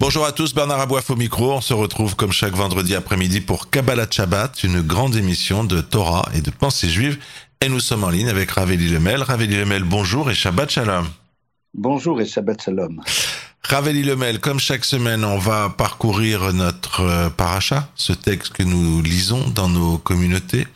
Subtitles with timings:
[0.00, 1.52] Bonjour à tous, Bernard Aboif au micro.
[1.52, 6.28] On se retrouve comme chaque vendredi après-midi pour Kabbalah Shabbat, une grande émission de Torah
[6.34, 7.18] et de pensée juive.
[7.60, 9.22] Et nous sommes en ligne avec Raveli Lemel.
[9.22, 11.06] Raveli Lemel, bonjour et Shabbat Shalom.
[11.74, 13.00] Bonjour et Shabbat Shalom.
[13.62, 19.00] Raveli Lemel, comme chaque semaine, on va parcourir notre euh, paracha, ce texte que nous
[19.00, 20.66] lisons dans nos communautés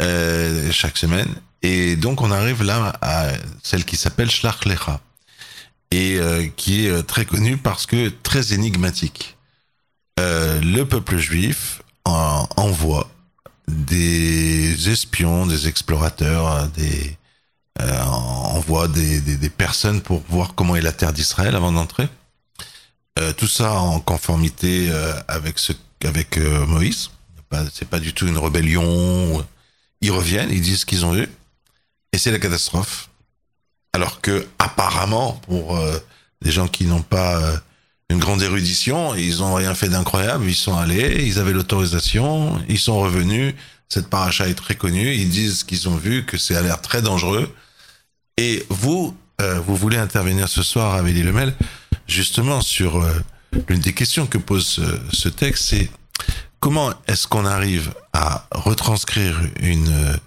[0.00, 1.28] euh, chaque semaine.
[1.62, 3.28] Et donc on arrive là à
[3.62, 5.00] celle qui s'appelle Shlach Lecha
[5.90, 9.36] et euh, qui est euh, très connue parce que très énigmatique.
[10.18, 13.10] Euh, le peuple juif en, envoie
[13.68, 17.16] des espions, des explorateurs, des
[17.82, 22.08] euh, envoie des, des, des, personnes pour voir comment est la terre d'Israël avant d'entrer.
[23.38, 24.90] Tout ça en conformité
[25.26, 25.72] avec ce
[26.04, 27.08] avec Moïse.
[27.72, 29.42] C'est pas du tout une rébellion.
[30.02, 31.26] Ils reviennent, ils disent ce qu'ils ont eu
[32.12, 33.08] et c'est la catastrophe.
[33.96, 35.98] Alors que apparemment, pour euh,
[36.42, 37.56] des gens qui n'ont pas euh,
[38.10, 40.44] une grande érudition, ils ont rien fait d'incroyable.
[40.46, 43.54] Ils sont allés, ils avaient l'autorisation, ils sont revenus.
[43.88, 45.14] Cette paracha est très connue.
[45.14, 47.50] Ils disent qu'ils ont vu que c'est à l'air très dangereux.
[48.36, 51.54] Et vous, euh, vous voulez intervenir ce soir, Amélie Lemel,
[52.06, 53.02] justement sur
[53.66, 54.78] l'une des questions que pose
[55.10, 55.88] ce texte, c'est
[56.60, 60.18] comment est-ce qu'on arrive à retranscrire une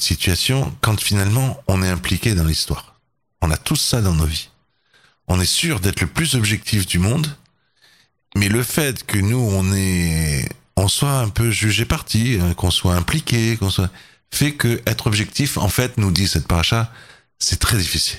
[0.00, 2.95] situation quand finalement on est impliqué dans l'histoire?
[3.42, 4.50] On a tous ça dans nos vies.
[5.28, 7.26] On est sûr d'être le plus objectif du monde,
[8.36, 10.48] mais le fait que nous on est,
[10.88, 13.90] soit un peu jugé parti, hein, qu'on soit impliqué, qu'on soit,
[14.30, 16.90] fait que être objectif, en fait, nous dit cette paracha,
[17.38, 18.18] c'est très difficile.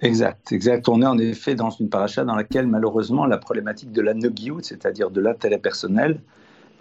[0.00, 0.88] Exact, exact.
[0.88, 4.60] On est en effet dans une paracha dans laquelle malheureusement la problématique de la nogiout,
[4.62, 6.20] c'est-à-dire de l'intérêt personnel,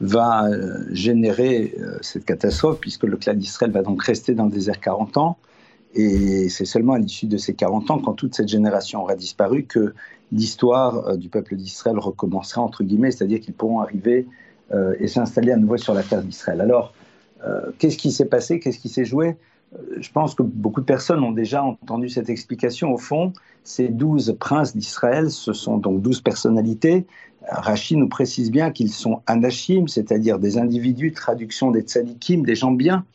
[0.02, 4.52] va euh, générer euh, cette catastrophe, puisque le clan d'Israël va donc rester dans le
[4.52, 5.38] désert 40 ans.
[5.94, 9.66] Et c'est seulement à l'issue de ces 40 ans, quand toute cette génération aura disparu,
[9.66, 9.94] que
[10.32, 14.28] l'histoire euh, du peuple d'Israël recommencera, entre guillemets, c'est-à-dire qu'ils pourront arriver
[15.00, 16.60] et s'installer à nouveau sur la terre d'Israël.
[16.60, 16.94] Alors,
[17.78, 18.60] qu'est-ce qui s'est passé?
[18.60, 19.36] Qu'est-ce qui s'est joué?
[20.00, 22.92] Je pense que beaucoup de personnes ont déjà entendu cette explication.
[22.92, 23.34] Au fond,
[23.64, 27.06] ces douze princes d'Israël, ce sont donc douze personnalités
[27.50, 32.72] Rachid nous précise bien qu'ils sont anachim, c'est-à-dire des individus, traduction des tzadikim, des gens
[32.72, 33.06] bien,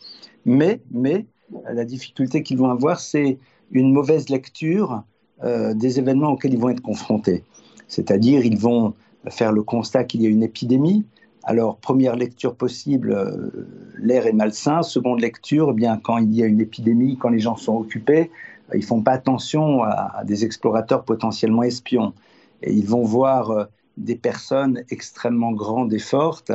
[0.45, 1.27] mais, mais
[1.70, 3.38] la difficulté qu'ils vont avoir, c'est
[3.70, 5.03] une mauvaise lecture
[5.44, 7.44] euh, des événements auxquels ils vont être confrontés.
[7.86, 8.94] C'est-à-dire, ils vont
[9.28, 11.04] faire le constat qu'il y a une épidémie.
[11.44, 13.66] Alors, première lecture possible, euh,
[13.98, 14.82] l'air est malsain.
[14.82, 18.30] Seconde lecture, eh bien, quand il y a une épidémie, quand les gens sont occupés,
[18.75, 22.12] ils font pas attention à, à des explorateurs potentiellement espions.
[22.62, 23.65] Et ils vont voir euh,
[23.97, 26.53] des personnes extrêmement grandes et fortes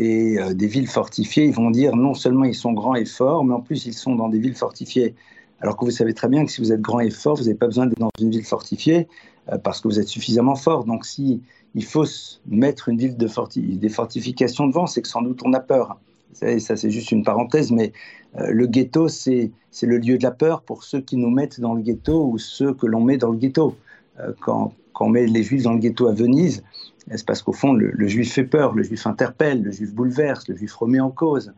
[0.00, 3.44] et euh, des villes fortifiées, ils vont dire non seulement ils sont grands et forts,
[3.44, 5.14] mais en plus ils sont dans des villes fortifiées.
[5.60, 7.54] Alors que vous savez très bien que si vous êtes grand et fort, vous n'avez
[7.54, 9.08] pas besoin d'être dans une ville fortifiée
[9.52, 10.84] euh, parce que vous êtes suffisamment fort.
[10.84, 11.42] Donc si
[11.74, 12.06] il faut
[12.46, 16.00] mettre une ville de forti des fortifications devant, c'est que sans doute on a peur.
[16.32, 17.92] Ça, c'est juste une parenthèse, mais
[18.38, 19.52] euh, le ghetto, c'est
[19.82, 22.72] le lieu de la peur pour ceux qui nous mettent dans le ghetto ou ceux
[22.72, 23.76] que l'on met dans le ghetto.
[24.20, 26.62] Euh, quand, quand on met les juifs dans le ghetto à Venise,
[27.08, 30.56] c'est parce qu'au fond, le, juif fait peur, le juif interpelle, le juif bouleverse, le
[30.56, 31.52] juif remet en cause?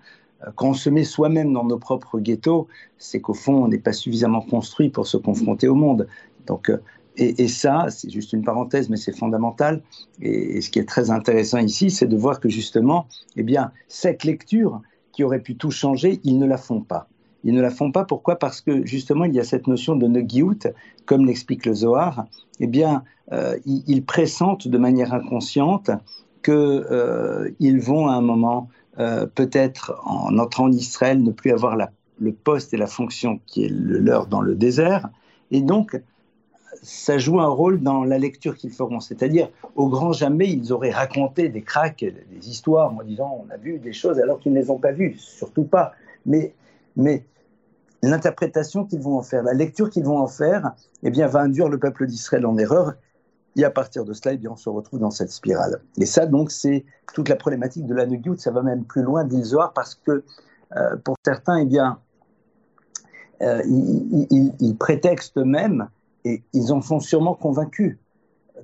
[0.45, 3.79] Euh, quand on se met soi-même dans nos propres ghettos, c'est qu'au fond, on n'est
[3.79, 6.07] pas suffisamment construit pour se confronter au monde.
[6.47, 6.79] Donc, euh,
[7.17, 9.83] et, et ça, c'est juste une parenthèse, mais c'est fondamental.
[10.21, 13.07] Et, et, ce qui est très intéressant ici, c'est de voir que justement,
[13.37, 14.81] eh bien, cette lecture
[15.13, 17.09] qui aurait pu tout changer, ils ne la font pas.
[17.45, 18.05] Ils ne la font pas.
[18.05, 18.37] Pourquoi?
[18.37, 20.69] Parce que justement, il y a cette notion de negiout,
[21.07, 22.27] comme l'explique le Zohar.
[22.61, 25.91] Eh bien, euh, ils, pressentent de manière inconsciente
[26.45, 27.51] qu'ils euh,
[27.81, 32.33] vont à un moment, euh, peut-être en entrant en Israël, ne plus avoir la, le
[32.33, 35.09] poste et la fonction qui est le leur dans le désert.
[35.51, 36.01] Et donc,
[36.83, 39.01] ça joue un rôle dans la lecture qu'ils feront.
[39.01, 43.57] C'est-à-dire, au grand jamais, ils auraient raconté des cracks, des histoires en disant on a
[43.57, 45.93] vu des choses alors qu'ils ne les ont pas vues, surtout pas.
[46.27, 46.55] Mais
[48.03, 50.73] l'interprétation qu'ils vont en faire, la lecture qu'ils vont en faire,
[51.03, 52.95] eh bien, va induire le peuple d'Israël en erreur.
[53.55, 55.81] Et à partir de cela, eh bien, on se retrouve dans cette spirale.
[55.99, 56.85] Et ça, donc, c'est
[57.15, 58.39] toute la problématique de la Nugiut.
[58.39, 60.25] Ça va même plus loin d'Ilzoar parce que
[60.77, 61.99] euh, pour certains, eh bien,
[63.43, 65.89] euh, ils, ils, ils, prétextent même,
[66.25, 67.99] et ils en sont sûrement convaincus,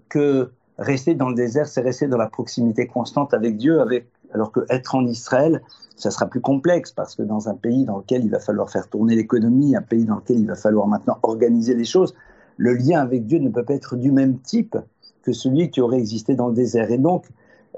[0.08, 4.52] que rester dans le désert, c'est rester dans la proximité constante avec Dieu, avec alors
[4.52, 5.62] que être en Israël,
[5.96, 8.88] ça sera plus complexe parce que dans un pays dans lequel il va falloir faire
[8.88, 12.14] tourner l'économie, un pays dans lequel il va falloir maintenant organiser les choses,
[12.56, 14.76] le lien avec Dieu ne peut pas être du même type
[15.22, 16.90] que celui qui aurait existé dans le désert.
[16.90, 17.26] Et donc,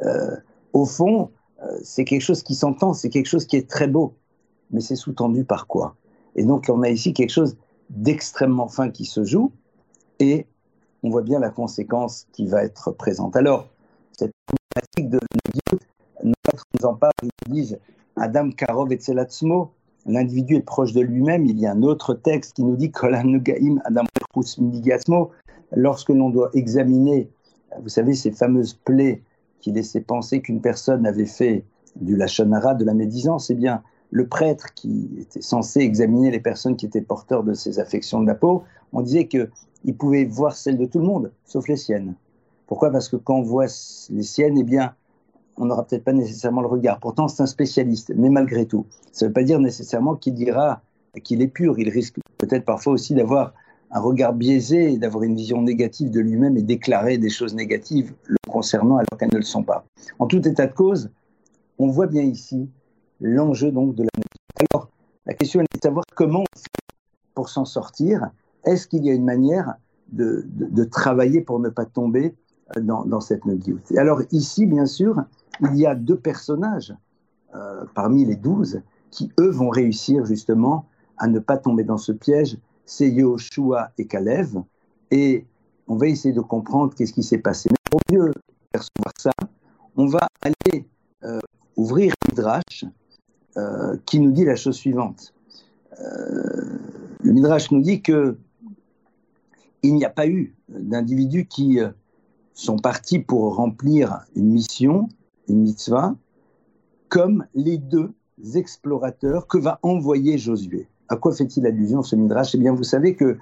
[0.05, 0.37] euh,
[0.73, 1.31] au fond,
[1.63, 4.15] euh, c'est quelque chose qui s'entend, c'est quelque chose qui est très beau,
[4.71, 5.97] mais c'est sous-tendu par quoi?
[6.37, 7.57] Et donc, on a ici quelque chose
[7.91, 9.53] d'extrêmement fin qui se joue,
[10.19, 10.47] et
[11.03, 13.37] on voit bien la conséquence qui va être présente.
[13.37, 13.69] Alors,
[14.13, 15.19] cette problématique de
[16.79, 17.13] nous en parle,
[17.47, 17.79] ils disent
[18.17, 19.73] Adam Karov et Tselatzmo,
[20.07, 21.47] l'individu est proche de lui-même.
[21.47, 24.47] Il y a un autre texte qui nous dit Adam
[25.73, 27.31] lorsque l'on doit examiner,
[27.81, 29.23] vous savez, ces fameuses plaies
[29.61, 31.65] qui laissaient penser qu'une personne avait fait
[31.97, 36.77] du lachonara, de la médisance, eh bien, le prêtre qui était censé examiner les personnes
[36.77, 40.79] qui étaient porteurs de ces affections de la peau, on disait qu'il pouvait voir celles
[40.79, 42.15] de tout le monde, sauf les siennes.
[42.67, 42.91] Pourquoi?
[42.91, 43.67] Parce que quand on voit
[44.11, 44.95] les siennes, eh bien,
[45.61, 46.99] on n'aura peut-être pas nécessairement le regard.
[46.99, 48.87] Pourtant, c'est un spécialiste, mais malgré tout.
[49.13, 50.81] Ça ne veut pas dire nécessairement qu'il dira
[51.23, 51.79] qu'il est pur.
[51.79, 53.53] Il risque peut-être parfois aussi d'avoir
[53.91, 58.37] un regard biaisé, d'avoir une vision négative de lui-même et déclarer des choses négatives le
[58.49, 59.85] concernant alors qu'elles ne le sont pas.
[60.19, 61.11] En tout état de cause,
[61.79, 62.71] on voit bien ici
[63.21, 64.09] l'enjeu donc de la
[64.73, 64.89] Alors,
[65.27, 66.45] la question est de savoir comment
[67.35, 68.31] pour s'en sortir.
[68.65, 69.75] Est-ce qu'il y a une manière
[70.13, 70.47] de,
[70.85, 72.35] travailler pour ne pas tomber
[72.81, 75.17] dans, cette nodiout Alors ici, bien sûr,
[75.63, 76.95] il y a deux personnages
[77.55, 80.87] euh, parmi les douze qui, eux, vont réussir justement
[81.19, 82.57] à ne pas tomber dans ce piège.
[82.87, 84.63] C'est Yoshua et Kalev.
[85.11, 85.47] Et
[85.89, 87.69] on va essayer de comprendre qu'est-ce qui s'est passé.
[87.71, 88.33] Mais pour mieux
[88.73, 89.33] percevoir ça,
[89.97, 90.89] on va aller
[91.25, 91.41] euh,
[91.77, 92.85] ouvrir Midrash
[93.57, 95.35] euh, qui nous dit la chose suivante.
[95.99, 98.39] le Midrash nous dit que
[99.83, 101.79] il n'y a pas eu d'individus qui
[102.53, 105.09] sont partis pour remplir une mission
[105.55, 106.15] mitzvah,
[107.09, 108.13] comme les deux
[108.55, 110.89] explorateurs que va envoyer Josué.
[111.09, 112.55] À quoi fait-il allusion ce midrash?
[112.55, 113.37] Eh bien, vous savez que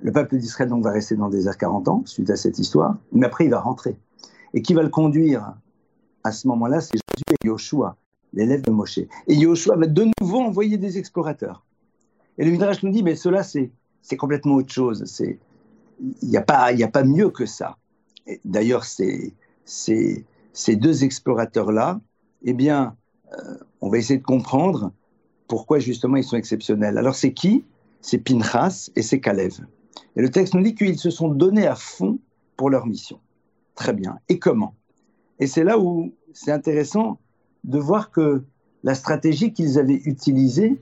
[0.00, 2.96] le peuple d'Israël donc va rester dans le désert 40 ans suite à cette histoire,
[3.12, 3.96] mais après il va rentrer.
[4.52, 5.54] Et qui va le conduire?
[6.24, 7.96] À ce moment-là C'est Josué et Yoshua,
[8.32, 8.98] l'élève de Moshe.
[8.98, 11.64] Et Yoshua va de nouveau envoyer des explorateurs.
[12.38, 13.70] Et le midrash nous dit, mais cela c'est
[14.16, 15.04] complètement autre chose.
[15.20, 17.76] Il n'y a pas a pas mieux que ça.
[18.44, 19.34] D'ailleurs, c'est
[20.54, 22.00] ces deux explorateurs-là,
[22.44, 22.96] eh bien,
[23.32, 24.92] euh, on va essayer de comprendre
[25.48, 26.96] pourquoi justement ils sont exceptionnels.
[26.96, 27.64] Alors c'est qui?
[28.00, 29.60] C'est Pinchas et c'est Kalev.
[30.16, 32.18] Et le texte nous dit qu'ils se sont donnés à fond
[32.56, 33.18] pour leur mission.
[33.74, 34.18] Très bien.
[34.28, 34.74] Et comment?
[35.40, 37.18] Et c'est là où c'est intéressant
[37.64, 38.44] de voir que
[38.84, 40.80] la stratégie qu'ils avaient utilisée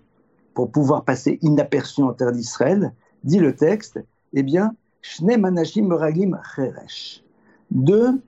[0.54, 2.92] pour pouvoir passer inaperçu en terre d'Israël,
[3.24, 4.00] dit le texte,
[4.34, 7.22] eh bien, Shne Manashim Meragim Cheresh.
[7.70, 8.20] Deux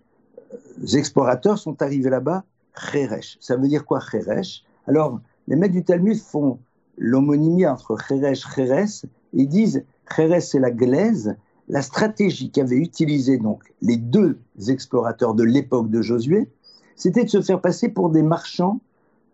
[0.95, 3.39] explorateurs sont arrivés là-bas, Cheresh.
[3.41, 6.59] Ça veut dire quoi Cheresh Alors, les maîtres du Talmud font
[6.97, 9.85] l'homonymie entre Cheresh, Cheres, et disent
[10.15, 11.37] Cheres c'est la glaise,
[11.69, 16.51] la stratégie qu'avaient utilisée donc les deux explorateurs de l'époque de Josué,
[16.97, 18.81] c'était de se faire passer pour des marchands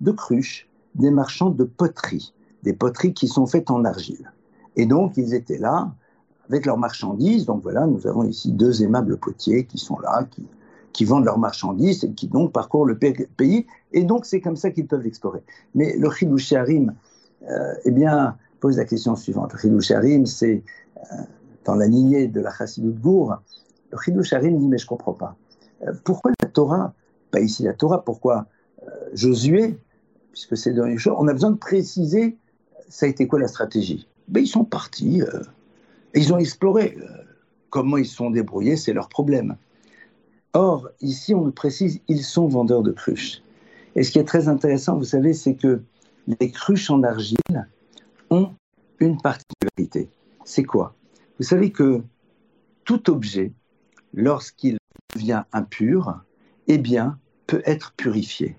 [0.00, 2.32] de cruches, des marchands de poterie,
[2.62, 4.32] des poteries qui sont faites en argile.
[4.76, 5.92] Et donc, ils étaient là
[6.48, 7.46] avec leurs marchandises.
[7.46, 10.46] Donc voilà, nous avons ici deux aimables potiers qui sont là, qui
[10.92, 13.66] qui vendent leurs marchandises et qui donc parcourent le pays.
[13.92, 15.42] Et donc, c'est comme ça qu'ils peuvent explorer.
[15.74, 16.94] Mais le Chidouche Harim,
[17.48, 19.52] euh, eh bien, pose la question suivante.
[19.52, 20.62] Le Chidouche Harim, c'est
[20.96, 21.16] euh,
[21.64, 23.36] dans la lignée de la Chassidut Gour.
[23.90, 25.36] Le Chidouche Harim dit, mais je ne comprends pas.
[25.86, 26.94] Euh, pourquoi la Torah
[27.30, 28.46] Pas ici la Torah, pourquoi
[28.82, 29.78] euh, Josué
[30.32, 32.36] Puisque c'est dans les choses, on a besoin de préciser,
[32.88, 34.06] ça a été quoi la stratégie?
[34.28, 35.22] Ben, Ils sont partis,
[36.14, 36.96] et ils ont exploré.
[37.68, 39.56] comment ils se sont débrouillés, c'est leur problème.
[40.52, 43.42] Or, ici, on nous précise, ils sont vendeurs de cruches.
[43.94, 45.82] Et ce qui est très intéressant, vous savez, c'est que
[46.26, 47.68] les cruches en argile
[48.30, 48.50] ont
[48.98, 50.08] une particularité.
[50.44, 50.94] C'est quoi?
[51.38, 52.02] Vous savez que
[52.84, 53.52] tout objet,
[54.12, 54.78] lorsqu'il
[55.14, 56.20] devient impur,
[56.66, 58.56] eh bien, peut être purifié.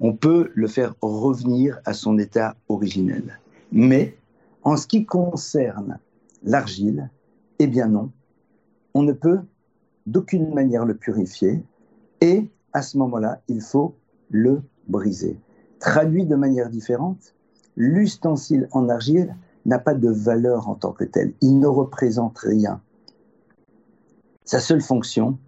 [0.00, 3.40] On peut le faire revenir à son état originel.
[3.70, 4.16] Mais
[4.62, 5.98] en ce qui concerne
[6.42, 7.10] l'argile,
[7.58, 8.10] eh bien non,
[8.94, 9.40] on ne peut
[10.06, 11.62] d'aucune manière le purifier,
[12.20, 13.94] et à ce moment-là, il faut
[14.30, 15.38] le briser.
[15.80, 17.34] Traduit de manière différente,
[17.76, 21.34] l'ustensile en argile n'a pas de valeur en tant que tel.
[21.40, 22.80] Il ne représente rien.
[24.44, 25.38] Sa seule fonction,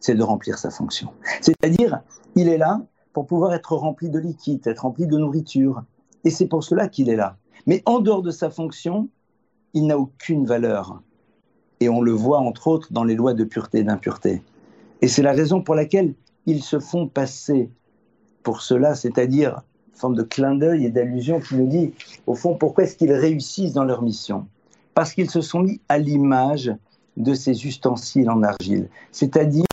[0.00, 1.12] c'est de remplir sa fonction.
[1.40, 2.02] C'est-à-dire,
[2.34, 2.82] il est là
[3.12, 5.84] pour pouvoir être rempli de liquide, être rempli de nourriture.
[6.24, 7.36] Et c'est pour cela qu'il est là.
[7.66, 9.08] Mais en dehors de sa fonction,
[9.74, 11.02] il n'a aucune valeur.
[11.82, 14.40] Et on le voit entre autres dans les lois de pureté et d'impureté.
[15.00, 16.14] Et c'est la raison pour laquelle
[16.46, 17.70] ils se font passer
[18.44, 19.62] pour cela, c'est-à-dire
[19.92, 21.92] forme de clin d'œil et d'allusion qui nous dit,
[22.28, 24.46] au fond, pourquoi est-ce qu'ils réussissent dans leur mission?
[24.94, 26.72] Parce qu'ils se sont mis à l'image
[27.16, 29.64] de ces ustensiles en argile, c'est-à-dire,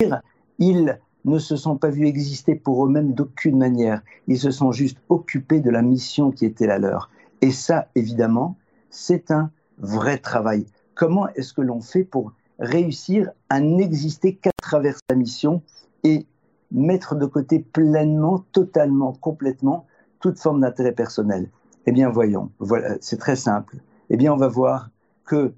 [0.57, 4.97] ils ne se sont pas vus exister pour eux-mêmes d'aucune manière, ils se sont juste
[5.09, 7.11] occupés de la mission qui était la leur.
[7.41, 8.55] Et ça, évidemment,
[8.89, 10.65] c'est un vrai travail.
[10.99, 15.61] Comment est-ce que l'on fait pour réussir à n'exister qu'à travers sa mission
[16.03, 16.27] et
[16.71, 19.85] mettre de côté pleinement, totalement, complètement
[20.19, 21.49] toute forme d'intérêt personnel?
[21.85, 23.77] Eh bien, voyons, voilà, c'est très simple.
[24.09, 24.89] Eh bien, on va voir
[25.23, 25.53] que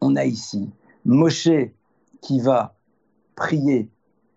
[0.00, 0.70] on a ici
[1.04, 1.50] Moshe
[2.20, 2.76] qui va
[3.34, 3.90] prier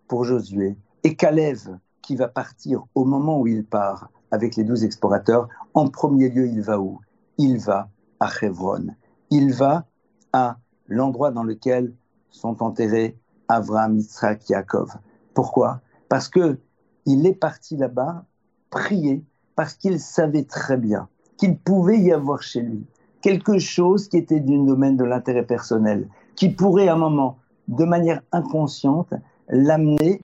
[0.08, 1.60] pour Josué et Caleb
[2.01, 5.50] qui va partir au moment où il part avec les douze explorateurs.
[5.75, 7.00] En premier lieu, il va où?
[7.38, 7.89] Il va
[8.20, 8.96] à Hebron.
[9.31, 9.85] Il va
[10.33, 10.57] à
[10.88, 11.93] l'endroit dans lequel
[12.29, 14.93] sont enterrés Abraham, Yitzhak, Yaakov.
[15.33, 15.81] Pourquoi?
[16.09, 16.59] Parce que
[17.05, 18.25] il est parti là-bas
[18.69, 19.23] prier
[19.55, 21.07] parce qu'il savait très bien
[21.38, 22.85] qu'il pouvait y avoir chez lui
[23.21, 27.85] quelque chose qui était du domaine de l'intérêt personnel, qui pourrait à un moment, de
[27.85, 29.13] manière inconsciente,
[29.47, 30.19] l'amener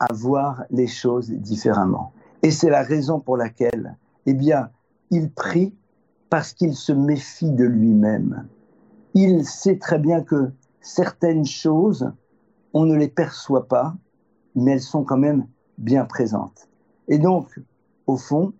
[0.00, 2.12] à voir les choses différemment.
[2.42, 4.70] Et c'est la raison pour laquelle, eh bien,
[5.10, 5.74] il prie
[6.30, 8.46] parce qu'il se méfie de lui-même.
[9.14, 12.12] Il sait très bien que certaines choses,
[12.74, 13.94] on ne les perçoit pas,
[14.54, 15.46] mais elles sont quand même
[15.78, 16.68] bien présentes.
[17.08, 17.58] Et donc,
[18.06, 18.52] au fond,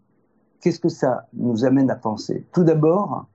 [0.60, 2.46] qu'est-ce que ça nous amène à penser?
[2.52, 3.26] Tout d'abord,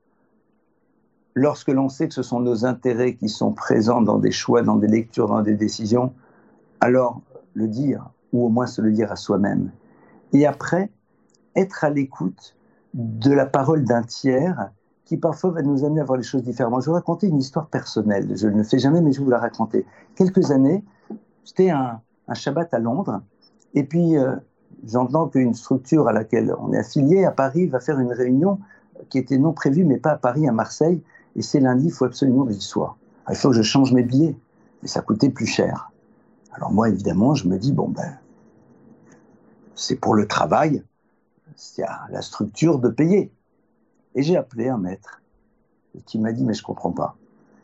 [1.36, 4.78] lorsque l'on sait que ce sont nos intérêts qui sont présents dans des choix, dans
[4.78, 6.14] des lectures, dans des décisions,
[6.82, 7.22] alors
[7.54, 9.72] le dire, ou au moins se le dire à soi-même.
[10.34, 10.90] Et après,
[11.56, 12.56] être à l'écoute
[12.94, 14.70] de la parole d'un tiers
[15.06, 16.80] qui parfois va nous amener à voir les choses différemment.
[16.80, 18.32] Je vais vous raconter une histoire personnelle.
[18.36, 19.86] Je ne le fais jamais, mais je vais vous la raconter.
[20.16, 20.84] Quelques années,
[21.44, 22.00] c'était un,
[22.34, 23.22] Shabbat à Londres,
[23.74, 24.36] et puis euh,
[24.88, 28.60] j'entends qu'une structure à laquelle on est affilié à Paris va faire une réunion
[29.10, 31.02] qui était non prévue, mais pas à Paris, à Marseille,
[31.36, 32.96] et c'est lundi, il faut absolument que j'y sois.
[33.30, 34.38] il faut que je change mes billets,
[34.82, 35.92] mais ça coûtait plus cher.
[36.54, 38.18] Alors moi, évidemment, je me dis, bon ben,
[39.76, 40.84] c'est pour le travail,
[42.10, 43.32] la structure de payer.
[44.16, 45.22] Et j'ai appelé un maître
[46.06, 47.16] qui m'a dit, mais je comprends pas.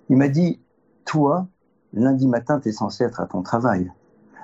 [0.10, 0.60] Il m'a dit,
[1.06, 1.48] toi,
[1.94, 3.92] lundi matin, tu es censé être à ton travail.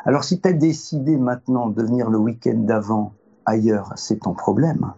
[0.06, 3.14] Alors si tu as décidé maintenant de venir le week-end d'avant
[3.46, 4.94] ailleurs, c'est ton problème.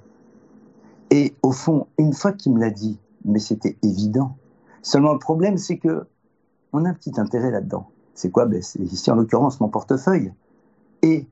[1.09, 4.35] Et au fond, une fois qu'il me l'a dit, mais c'était évident.
[4.81, 6.05] Seulement le problème, c'est que
[6.73, 7.89] on a un petit intérêt là-dedans.
[8.13, 8.45] C'est quoi?
[8.45, 10.33] Ben, C'est ici en l'occurrence mon portefeuille.
[11.01, 11.27] Et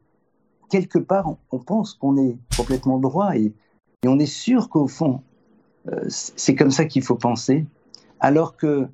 [0.69, 3.53] quelque part, on, pense qu'on est complètement droit et,
[4.07, 5.21] on est sûr qu'au fond,
[5.91, 7.65] euh, c'est comme ça qu'il faut penser,
[8.19, 8.87] alors que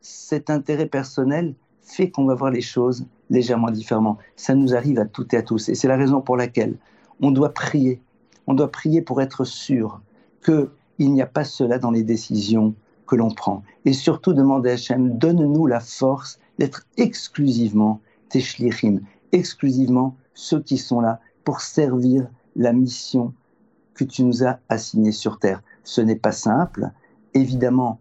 [0.00, 4.18] cet intérêt personnel fait qu'on va voir les choses légèrement différemment.
[4.36, 5.68] Ça nous arrive à toutes et à tous.
[5.68, 6.76] Et c'est la raison pour laquelle
[7.20, 8.00] on doit prier.
[8.46, 10.00] On doit prier pour être sûr
[10.44, 12.74] qu'il n'y a pas cela dans les décisions
[13.06, 13.62] que l'on prend.
[13.84, 18.44] Et surtout demander à Hachem, donne-nous la force d'être exclusivement tes
[19.32, 23.34] exclusivement ceux qui sont là pour servir la mission
[23.94, 25.62] que tu nous as assignée sur Terre.
[25.82, 26.90] Ce n'est pas simple.
[27.34, 27.98] Évidemment,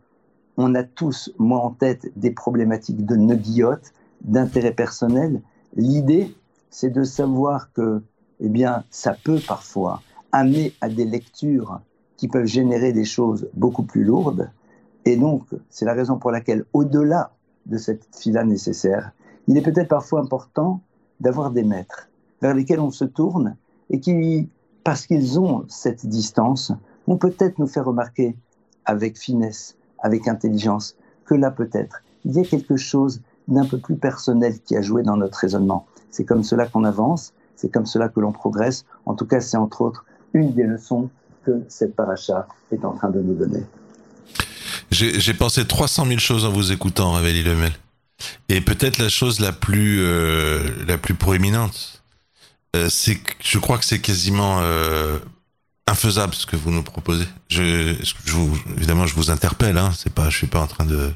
[0.58, 5.42] on a tous, moi en tête, des problématiques de neguillotte, d'intérêt personnel.
[5.76, 6.36] L'idée,
[6.70, 8.04] c'est de savoir que,
[8.42, 10.02] eh bien, ça peut parfois
[10.32, 11.80] amener à des lectures
[12.18, 14.50] qui peuvent générer des choses beaucoup plus lourdes.
[15.06, 17.32] Et donc, c'est la raison pour laquelle, au-delà
[17.66, 19.12] de cette fila nécessaire,
[19.48, 20.82] il est peut-être parfois important
[21.20, 22.10] d'avoir des maîtres
[22.42, 23.56] vers lesquels on se tourne
[23.90, 24.50] et qui,
[24.84, 26.72] parce qu'ils ont cette distance,
[27.08, 28.36] vont peut-être nous faire remarquer
[28.86, 33.96] avec finesse, avec intelligence, que là peut-être, il y a quelque chose d'un peu plus
[33.96, 35.86] personnel qui a joué dans notre raisonnement.
[36.10, 38.86] C'est comme cela qu'on avance, c'est comme cela que l'on progresse.
[39.06, 41.10] En tout cas, c'est entre autres une des leçons
[41.46, 43.64] que cette paracha est en train de nous donner.
[44.92, 47.74] J'ai pensé 300 000 choses en vous écoutant, Ravelli Lemel.
[48.50, 52.04] Et peut-être la chose la plus, euh, la plus proéminente,
[52.84, 55.20] que je crois que c'est quasiment euh,
[55.88, 57.28] infaisable ce que vous nous proposez.
[57.52, 59.78] Évidemment, je vous interpelle.
[59.78, 61.14] Hein, c'est pas, je suis pas en train de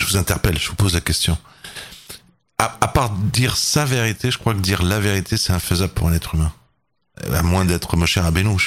[0.00, 1.36] je vous interpelle, je vous pose la question.
[2.58, 6.12] À, part dire sa vérité, je crois que dire la vérité, c'est infaisable pour un
[6.12, 6.52] être humain.
[7.32, 8.58] À moins d'être mon cher Abénou,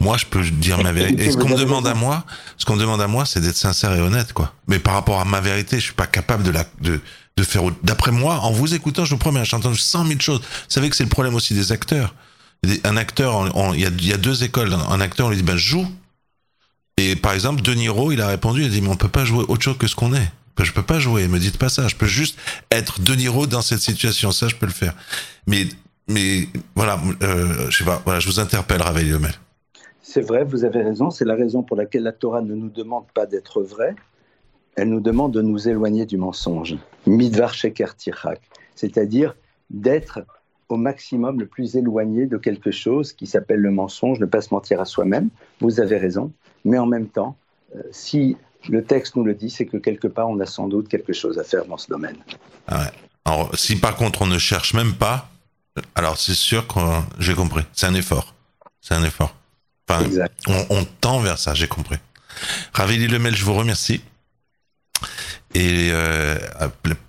[0.00, 1.24] moi, je peux dire ma vérité.
[1.24, 2.24] Et ce qu'on me demande à moi,
[2.56, 4.32] ce qu'on demande à moi, c'est d'être sincère et honnête.
[4.68, 7.00] Mais par rapport à ma vérité, je suis pas capable de la, de,
[7.42, 10.40] faire, d'après moi, en vous écoutant, je vous promets, j'ai entendu 100 000 choses.
[10.40, 12.14] Vous savez que c'est le problème aussi des acteurs.
[12.84, 14.72] Un acteur, il y, a, deux écoles.
[14.72, 15.86] Un acteur, on lui dit, ben, joue.
[16.98, 19.24] Et par exemple, De Niro, il a répondu, il a dit, mais on peut pas
[19.24, 20.30] jouer autre chose que ce qu'on est.
[20.62, 21.88] Je peux pas jouer, me dites pas ça.
[21.88, 22.38] Je peux juste
[22.70, 24.30] être De Niro dans cette situation.
[24.30, 24.94] Ça, je peux le faire.
[25.46, 25.66] Mais
[26.10, 29.32] mais voilà, euh, je voilà, je vous interpelle, Ravel Yomel.
[30.02, 31.10] C'est vrai, vous avez raison.
[31.10, 33.94] C'est la raison pour laquelle la Torah ne nous demande pas d'être vrai.
[34.76, 36.76] Elle nous demande de nous éloigner du mensonge.
[37.06, 38.40] Midvar sheker tirak.
[38.74, 39.34] C'est-à-dire
[39.68, 40.20] d'être
[40.68, 44.54] au maximum le plus éloigné de quelque chose qui s'appelle le mensonge, ne pas se
[44.54, 45.28] mentir à soi-même.
[45.60, 46.32] Vous avez raison.
[46.64, 47.36] Mais en même temps,
[47.74, 48.36] euh, si
[48.68, 51.38] le texte nous le dit, c'est que quelque part, on a sans doute quelque chose
[51.38, 52.16] à faire dans ce domaine.
[52.66, 52.90] Ah ouais.
[53.24, 55.28] Alors, si par contre on ne cherche même pas,
[55.94, 56.80] alors c'est sûr que
[57.18, 57.62] j'ai compris.
[57.72, 58.34] C'est un effort.
[58.80, 59.34] C'est un effort.
[59.88, 60.08] Enfin,
[60.46, 61.96] on, on, tend vers ça, j'ai compris.
[62.72, 64.00] Ravili Lemel, je vous remercie.
[65.54, 66.38] Et euh,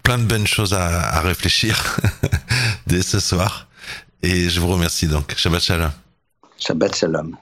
[0.04, 1.98] plein de bonnes choses à, à réfléchir
[2.88, 3.68] dès ce soir.
[4.24, 5.34] Et je vous remercie donc.
[5.36, 5.92] Shabbat Shalom.
[6.58, 7.38] Shabbat Shalom.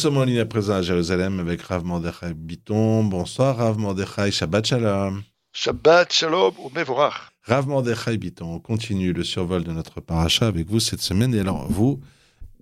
[0.00, 3.04] Sommes en ligne à présent à Jérusalem avec Rav Mordechai Biton.
[3.04, 5.22] Bonsoir Rav Mordechai, Shabbat Shalom.
[5.52, 7.30] Shabbat Shalom ou Mevorach.
[7.42, 11.34] Rav Mordechai Biton, on continue le survol de notre paracha avec vous cette semaine.
[11.34, 12.00] Et alors, vous,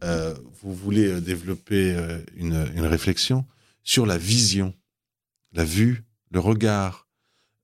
[0.02, 3.46] euh, vous voulez euh, développer euh, une, une, réflexion
[3.84, 4.74] sur la vision,
[5.52, 6.02] la vue,
[6.32, 7.06] le regard,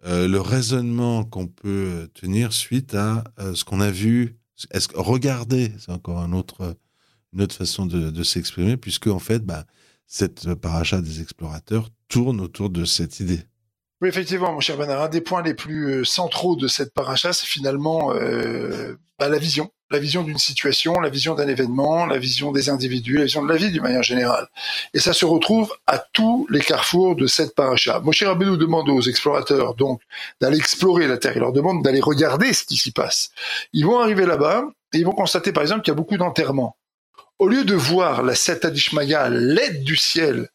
[0.06, 3.24] euh, le raisonnement qu'on peut tenir suite à
[3.56, 4.36] ce qu'on a vu.
[4.70, 6.76] Est-ce que regarder, c'est encore un autre
[7.34, 9.64] une autre façon de, s'exprimer, puisque en fait, bah,
[10.06, 13.40] cette paracha des explorateurs tourne autour de cette idée.
[14.00, 17.32] Oui, effectivement, mon cher Bernard, un des points les plus euh, centraux de cette paracha,
[17.32, 22.18] c'est finalement euh, bah, la vision, la vision d'une situation, la vision d'un événement, la
[22.18, 24.48] vision des individus, la vision de la vie d'une manière générale.
[24.92, 28.00] Et ça se retrouve à tous les carrefours de cette paracha.
[28.00, 30.00] Moshe Rabbeinu demande aux explorateurs donc
[30.40, 31.32] d'aller explorer la terre.
[31.36, 33.30] Il leur demande d'aller regarder ce qui s'y passe.
[33.72, 36.76] Ils vont arriver là-bas et ils vont constater par exemple qu'il y a beaucoup d'enterrements
[37.38, 40.48] au lieu de voir la Seta d'Ishmaïa, l'aide du ciel,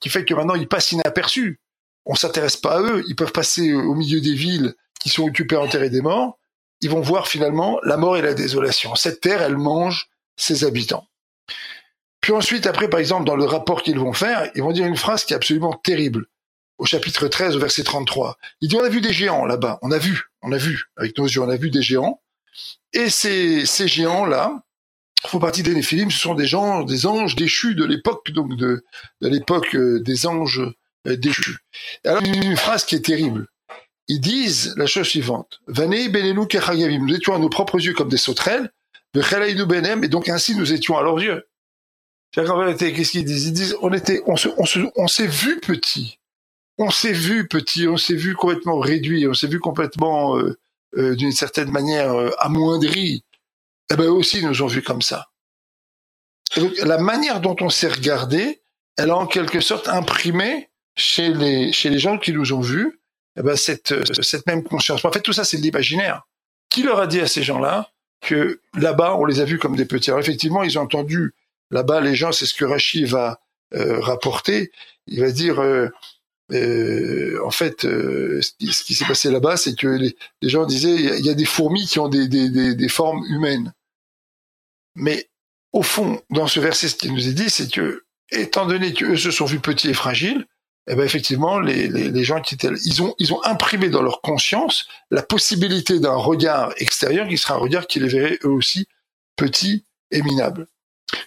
[0.00, 1.60] qui fait que maintenant ils passent inaperçus,
[2.04, 5.56] on s'intéresse pas à eux, ils peuvent passer au milieu des villes qui sont occupées
[5.56, 6.38] à enterrer des morts,
[6.80, 8.94] ils vont voir finalement la mort et la désolation.
[8.96, 11.06] Cette terre, elle mange ses habitants.
[12.20, 14.96] Puis ensuite, après, par exemple, dans le rapport qu'ils vont faire, ils vont dire une
[14.96, 16.26] phrase qui est absolument terrible.
[16.78, 18.38] Au chapitre 13, au verset 33.
[18.60, 19.78] Il dit, on a vu des géants là-bas.
[19.82, 22.20] On a vu, on a vu, avec nos yeux, on a vu des géants.
[22.92, 24.62] Et ces, ces géants-là,
[25.26, 28.84] font partie des Néphilim, ce sont des gens, des anges déchus de l'époque, donc de,
[29.20, 30.62] de l'époque euh, des anges
[31.06, 31.58] euh, déchus.
[32.04, 33.46] Alors, une phrase qui est terrible.
[34.08, 35.60] Ils disent la chose suivante.
[35.66, 37.06] Vanei benenu kechagavim.
[37.06, 38.70] Nous étions à nos propres yeux comme des sauterelles.
[39.14, 40.04] benem.
[40.04, 41.46] Et donc ainsi nous étions à leurs yeux.
[42.32, 43.46] Qu'est-ce qu'ils disent?
[43.46, 46.18] Ils disent, on était, on se, on se, on s'est vu petit.
[46.78, 47.86] On s'est vu petit.
[47.86, 49.28] On s'est vu complètement réduit.
[49.28, 50.58] On s'est vu complètement, euh,
[50.96, 53.24] euh, d'une certaine manière, euh, amoindri
[53.90, 55.28] eh ben eux aussi nous ont vus comme ça.
[56.82, 58.62] La manière dont on s'est regardé,
[58.96, 63.00] elle a en quelque sorte imprimé chez les, chez les gens qui nous ont vus
[63.36, 65.04] eh ben cette, cette même conscience.
[65.04, 66.22] En fait, tout ça, c'est de l'imaginaire.
[66.68, 67.90] Qui leur a dit à ces gens-là
[68.20, 70.10] que là-bas, on les a vus comme des petits?
[70.10, 71.34] Effectivement, ils ont entendu
[71.70, 73.40] là-bas, les gens, c'est ce que Rachid va
[73.74, 74.70] euh, rapporter.
[75.06, 75.88] Il va dire, euh,
[76.52, 78.52] euh, en fait, euh, ce
[78.84, 81.98] qui, s'est passé là-bas, c'est que les, gens disaient, il y, a des fourmis qui
[81.98, 83.72] ont des, formes humaines.
[84.94, 85.28] Mais
[85.72, 89.16] au fond, dans ce verset, ce qu'il nous est dit, c'est que, étant donné qu'eux
[89.16, 90.46] se sont vus petits et fragiles,
[90.88, 94.88] eh ben effectivement, les, gens qui étaient, ils ont, ils ont imprimé dans leur conscience
[95.10, 98.86] la possibilité d'un regard extérieur qui sera un regard qui les verrait eux aussi
[99.36, 100.66] petits et minables.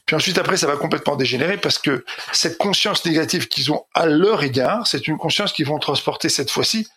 [0.06, 4.06] Puis ensuite, après, ça va complètement dégénérer parce que cette conscience négative qu'ils ont à
[4.06, 6.88] leur égard, c'est une conscience qu'ils vont transporter cette fois-ci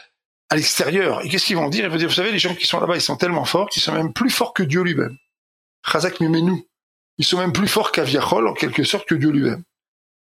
[0.51, 1.25] à l'extérieur.
[1.25, 1.85] Et qu'est-ce qu'ils vont dire?
[1.85, 3.83] Ils vont dire, vous savez, les gens qui sont là-bas, ils sont tellement forts qu'ils
[3.83, 5.17] sont même plus forts que Dieu lui-même.
[5.91, 6.67] Chazak Mimenu.
[7.17, 9.65] Ils sont même plus forts qu'Aviachol, en quelque sorte, que Dieu lui-même.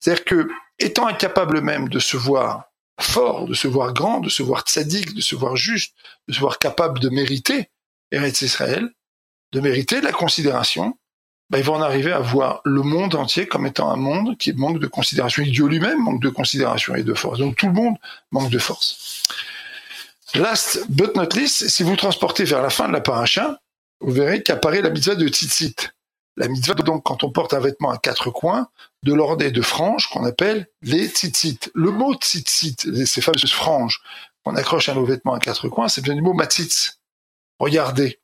[0.00, 2.64] C'est-à-dire que, étant incapable même de se voir
[3.00, 5.94] fort, de se voir grand, de se voir tzaddik, de se voir juste,
[6.28, 7.70] de se voir capable de mériter
[8.10, 8.88] Eretz Israël,
[9.52, 10.98] de mériter la considération,
[11.50, 14.52] bah, ils vont en arriver à voir le monde entier comme étant un monde qui
[14.52, 15.42] manque de considération.
[15.42, 17.38] Et Dieu lui-même manque de considération et de force.
[17.38, 17.96] Donc tout le monde
[18.30, 19.28] manque de force.
[20.34, 23.60] Last but not least, si vous transportez vers la fin de la paracha,
[24.00, 25.76] vous verrez qu'apparaît la mitzvah de tzitzit.
[26.36, 28.68] La mitzvah, donc, quand on porte un vêtement à quatre coins,
[29.04, 31.70] de l'ordre de franges qu'on appelle les tzitzit.
[31.74, 34.00] Le mot tzitzit, ces fameuses franges
[34.42, 36.98] qu'on accroche à nos vêtements à quatre coins, c'est bien du mot matzitz.
[37.60, 38.18] Regardez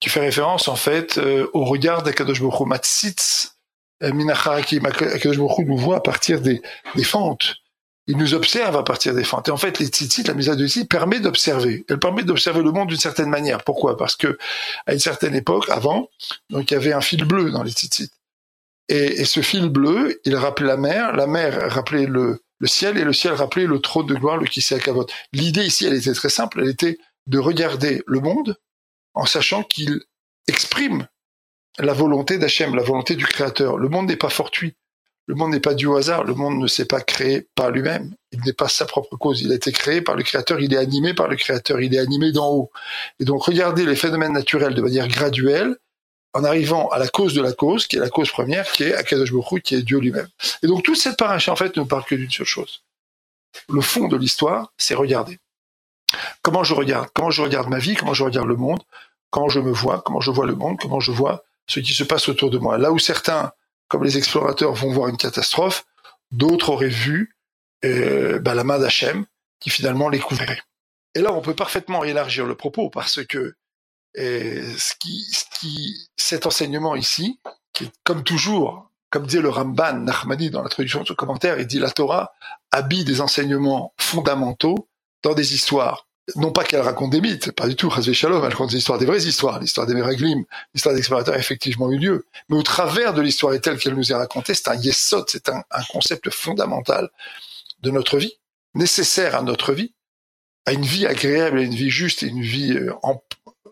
[0.00, 3.58] qui fait référence en fait euh, au regard d'Akadosh Baruch Matzitz
[4.02, 4.78] euh, Minacharaki.
[4.78, 6.62] Akadosh Baruch nous voit à partir des,
[6.94, 7.56] des fentes.
[8.06, 9.48] il nous observe à partir des fentes.
[9.48, 11.84] Et en fait, les tzitzit, la mise à tzitzit permet d'observer.
[11.88, 13.62] Elle permet d'observer le monde d'une certaine manière.
[13.62, 13.96] Pourquoi?
[13.96, 14.38] Parce que
[14.86, 16.08] à une certaine époque, avant,
[16.48, 18.10] donc il y avait un fil bleu dans les tzitzit.
[18.88, 22.98] Et, et, ce fil bleu, il rappelait la mer, la mer rappelait le, le ciel,
[22.98, 24.46] et le ciel rappelait le trône de gloire, le
[24.78, 25.08] Kavod.
[25.32, 28.56] L'idée ici, elle était très simple, elle était de regarder le monde
[29.14, 30.00] en sachant qu'il
[30.48, 31.06] exprime
[31.78, 33.78] la volonté d'Hachem, la volonté du Créateur.
[33.78, 34.74] Le monde n'est pas fortuit.
[35.26, 38.12] Le monde n'est pas dû au hasard, le monde ne s'est pas créé par lui-même,
[38.32, 40.76] il n'est pas sa propre cause, il a été créé par le Créateur, il est
[40.76, 42.72] animé par le Créateur, il est animé d'en haut.
[43.20, 45.76] Et donc regardez les phénomènes naturels de manière graduelle,
[46.32, 48.94] en arrivant à la cause de la cause, qui est la cause première, qui est
[48.94, 50.28] Akadosh Baruch qui est Dieu lui-même.
[50.62, 52.82] Et donc toute cette paracha, en fait, ne parle que d'une seule chose.
[53.68, 55.38] Le fond de l'histoire, c'est regarder.
[56.42, 58.82] Comment je regarde Comment je regarde ma vie Comment je regarde le monde
[59.30, 62.04] Comment je me vois Comment je vois le monde Comment je vois ce qui se
[62.04, 63.52] passe autour de moi Là où certains
[63.90, 65.84] comme les explorateurs vont voir une catastrophe,
[66.30, 67.36] d'autres auraient vu
[67.84, 69.26] euh, bah, la main d'Hachem
[69.58, 70.62] qui finalement les couvrait.
[71.14, 73.56] Et là, on peut parfaitement élargir le propos parce que
[74.18, 74.74] euh,
[76.16, 77.40] cet enseignement ici,
[77.72, 81.58] qui est comme toujours, comme disait le Ramban Nachmani dans la traduction de ce commentaire,
[81.58, 82.32] il dit la Torah
[82.70, 84.88] habille des enseignements fondamentaux
[85.24, 88.50] dans des histoires non pas qu'elle raconte des mythes, pas du tout, Razvé Shalom, elle
[88.50, 92.26] raconte des histoires, des vraies histoires, l'histoire des Meraglim, l'histoire d'explorateurs a effectivement eu lieu.
[92.48, 95.62] Mais au travers de l'histoire telle qu'elle nous est racontée, c'est un yesod, c'est un,
[95.90, 97.08] concept fondamental
[97.82, 98.34] de notre vie,
[98.74, 99.92] nécessaire à notre vie,
[100.66, 102.92] à une vie agréable, à une vie juste, et une vie euh,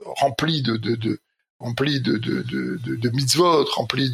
[0.03, 1.21] remplie de, de, de
[1.59, 4.13] remplie de, de, de, de, mitzvot, remplie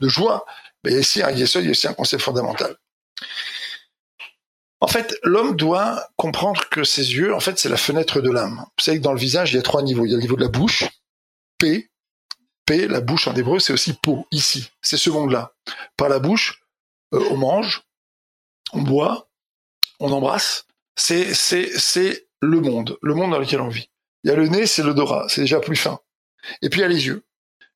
[0.00, 0.44] joie.
[0.84, 2.76] Mais il y a ici un yesod, il y a ici un concept fondamental.
[4.82, 8.56] En fait, l'homme doit comprendre que ses yeux, en fait, c'est la fenêtre de l'âme.
[8.76, 10.04] Vous savez que dans le visage, il y a trois niveaux.
[10.04, 10.82] Il y a le niveau de la bouche,
[11.56, 11.88] P.
[12.66, 14.72] P, la bouche en hébreu, c'est aussi peau, ici.
[14.80, 15.52] C'est ce monde-là.
[15.96, 16.64] Par la bouche,
[17.14, 17.82] euh, on mange,
[18.72, 19.28] on boit,
[20.00, 20.66] on embrasse.
[20.96, 23.88] C'est, c'est, c'est le monde, le monde dans lequel on vit.
[24.24, 26.00] Il y a le nez, c'est l'odorat, c'est déjà plus fin.
[26.60, 27.22] Et puis il y a les yeux.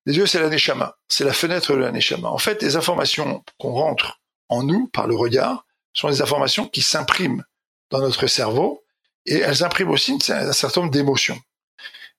[0.07, 4.21] Les yeux, c'est la c'est la fenêtre de la En fait, les informations qu'on rentre
[4.49, 5.66] en nous par le regard,
[5.97, 7.43] sont des informations qui s'impriment
[7.91, 8.85] dans notre cerveau
[9.25, 11.39] et elles impriment aussi un certain nombre d'émotions.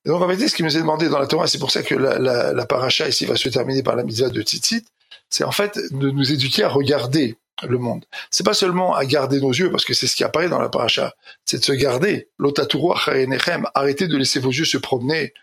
[0.05, 1.95] donc en fait, ce qui nous est demandé dans la Torah, c'est pour ça que
[1.95, 4.85] la, paracha ici va se terminer par la mitzvah de Tzitzit,
[5.29, 8.05] c'est en fait de nous éduquer à regarder le monde.
[8.29, 10.69] C'est pas seulement à garder nos yeux, parce que c'est ce qui apparaît dans la
[10.69, 12.29] paracha, c'est de se garder.
[13.73, 15.33] arrêtez de laisser vos yeux se promener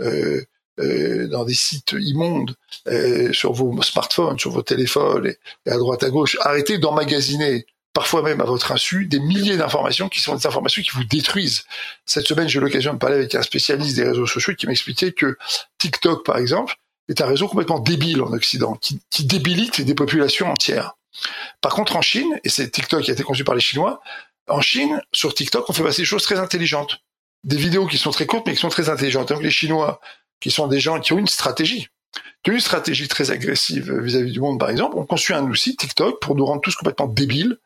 [0.00, 0.42] euh,
[0.80, 2.54] euh, dans des sites immondes,
[2.88, 5.26] euh, sur vos smartphones, sur vos téléphones
[5.66, 6.38] et à droite à gauche.
[6.40, 7.66] Arrêtez d'emmagasiner
[8.00, 11.64] parfois même à votre insu, des milliers d'informations qui sont des informations qui vous détruisent.
[12.06, 15.12] Cette semaine, j'ai eu l'occasion de parler avec un spécialiste des réseaux sociaux qui m'expliquait
[15.12, 15.36] que
[15.76, 16.76] TikTok, par exemple,
[17.10, 20.96] est un réseau complètement débile en Occident, qui, débilite des populations entières.
[21.60, 24.00] Par contre, en Chine, et c'est TikTok qui a été conçu par les Chinois,
[24.48, 27.02] en Chine, sur TikTok, on fait passer des choses très intelligentes.
[27.44, 29.28] Des vidéos qui sont très courtes, mais qui sont très intelligentes.
[29.28, 30.00] Donc les Chinois,
[30.40, 31.88] qui sont des gens qui ont une stratégie,
[32.42, 35.44] qui ont une stratégie très agressive vis-à-vis -vis du monde, par exemple, ont conçu un
[35.44, 37.58] outil, TikTok, pour nous rendre tous complètement débiles,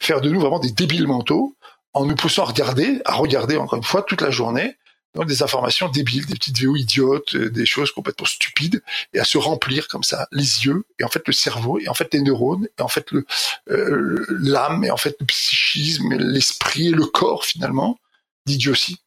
[0.00, 1.54] faire de nous vraiment des débiles mentaux
[1.92, 4.76] en nous poussant à regarder, à regarder encore une fois toute la journée
[5.14, 8.82] donc des informations débiles, des petites vidéos idiotes, euh, des choses complètement stupides,
[9.14, 11.94] et à se remplir comme ça les yeux, et en fait le cerveau, et en
[11.94, 13.26] fait les neurones, et en fait le
[13.70, 17.98] euh, l'âme, et en fait le psychisme, l'esprit, le corps finalement
[18.46, 18.98] d'idiotie.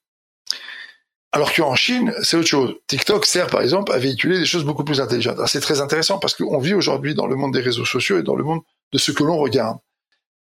[1.33, 2.75] Alors qu'en Chine, c'est autre chose.
[2.87, 5.37] TikTok sert par exemple à véhiculer des choses beaucoup plus intelligentes.
[5.47, 8.35] C'est très intéressant parce qu'on vit aujourd'hui dans le monde des réseaux sociaux et dans
[8.35, 8.59] le monde
[8.91, 9.77] de ce que l'on regarde.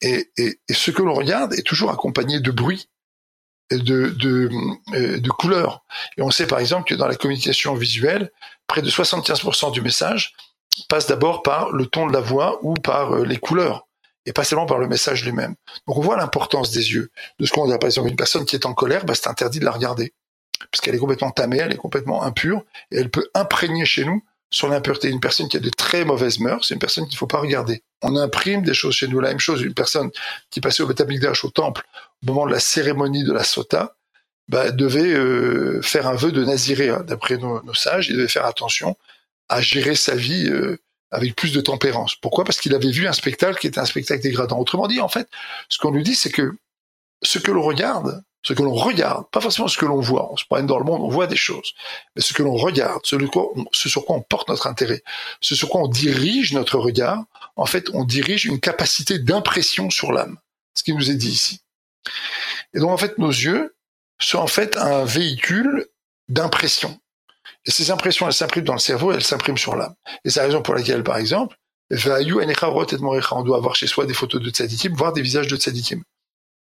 [0.01, 0.29] Et,
[0.69, 2.89] ce que l'on regarde est toujours accompagné de bruit,
[3.71, 4.15] et de,
[4.93, 5.83] euh, de couleurs.
[6.17, 8.31] Et on sait par exemple que dans la communication visuelle,
[8.67, 10.35] près de 75% du message
[10.87, 13.87] passe d'abord par le ton de la voix ou par euh, les couleurs,
[14.25, 15.55] et pas seulement par le message lui-même.
[15.87, 17.09] Donc on voit l'importance des yeux.
[17.39, 19.59] De ce qu'on dit, par exemple, une personne qui est en colère, bah, c'est interdit
[19.59, 20.13] de la regarder,
[20.71, 24.23] parce qu'elle est complètement tamée, elle est complètement impure, et elle peut imprégner chez nous
[24.49, 25.09] sur l'impureté.
[25.09, 27.39] Une personne qui a de très mauvaises mœurs, c'est une personne qu'il ne faut pas
[27.39, 27.83] regarder.
[28.01, 29.19] On imprime des choses chez nous.
[29.19, 30.11] La même chose, une personne
[30.49, 31.83] qui passait au Betamikdash, au temple,
[32.23, 33.95] au moment de la cérémonie de la sota,
[34.47, 38.09] bah, devait euh, faire un vœu de naziré, d'après nos, sages.
[38.09, 38.95] Il devait faire attention
[39.49, 40.77] à gérer sa vie euh,
[41.11, 42.15] avec plus de tempérance.
[42.15, 42.43] Pourquoi?
[42.43, 44.59] Parce qu'il avait vu un spectacle qui était un spectacle dégradant.
[44.59, 45.27] Autrement dit, en fait,
[45.69, 46.55] ce qu'on nous dit, c'est que
[47.23, 50.31] ce que l'on regarde, ce que l'on regarde, pas forcément ce que l'on voit.
[50.31, 51.73] On se promène dans le monde, on voit des choses,
[52.15, 53.17] mais ce que l'on regarde, ce,
[53.89, 55.01] sur quoi on porte notre intérêt,
[55.41, 57.23] ce sur quoi on dirige notre regard,
[57.55, 60.37] en fait, on dirige une capacité d'impression sur l'âme,
[60.75, 61.61] ce qui nous est dit ici.
[62.75, 63.75] Et donc, en fait, nos yeux
[64.19, 65.87] sont en fait un véhicule
[66.29, 66.99] d'impression.
[67.65, 69.95] Et ces impressions, elles s'impriment dans le cerveau, elles s'impriment sur l'âme.
[70.23, 71.57] Et c'est la raison pour laquelle, par exemple,
[71.89, 76.03] On doit avoir chez soi des photos de tzadikim, voire des visages de tzadikim.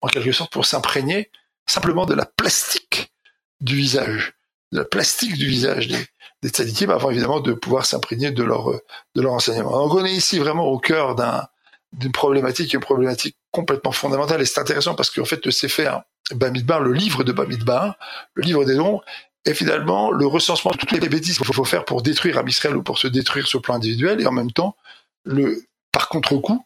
[0.01, 1.31] En quelque sorte, pour s'imprégner
[1.67, 3.11] simplement de la plastique
[3.59, 4.33] du visage,
[4.71, 6.07] de la plastique du visage des,
[6.41, 8.71] des avant évidemment de pouvoir s'imprégner de leur,
[9.15, 9.71] de leur enseignement.
[9.71, 11.47] Donc on est ici vraiment au cœur d'un,
[11.93, 14.41] d'une problématique, une problématique complètement fondamentale.
[14.41, 15.97] Et c'est intéressant parce qu'en fait, le Sefer
[16.31, 17.95] Bamidbar, le livre de Bamidbar,
[18.33, 19.01] le livre des dons,
[19.45, 22.83] est finalement le recensement de toutes les bêtises qu'il faut faire pour détruire Amisraël ou
[22.83, 24.75] pour se détruire sur le plan individuel, et en même temps,
[25.23, 26.63] le, par contre-coup,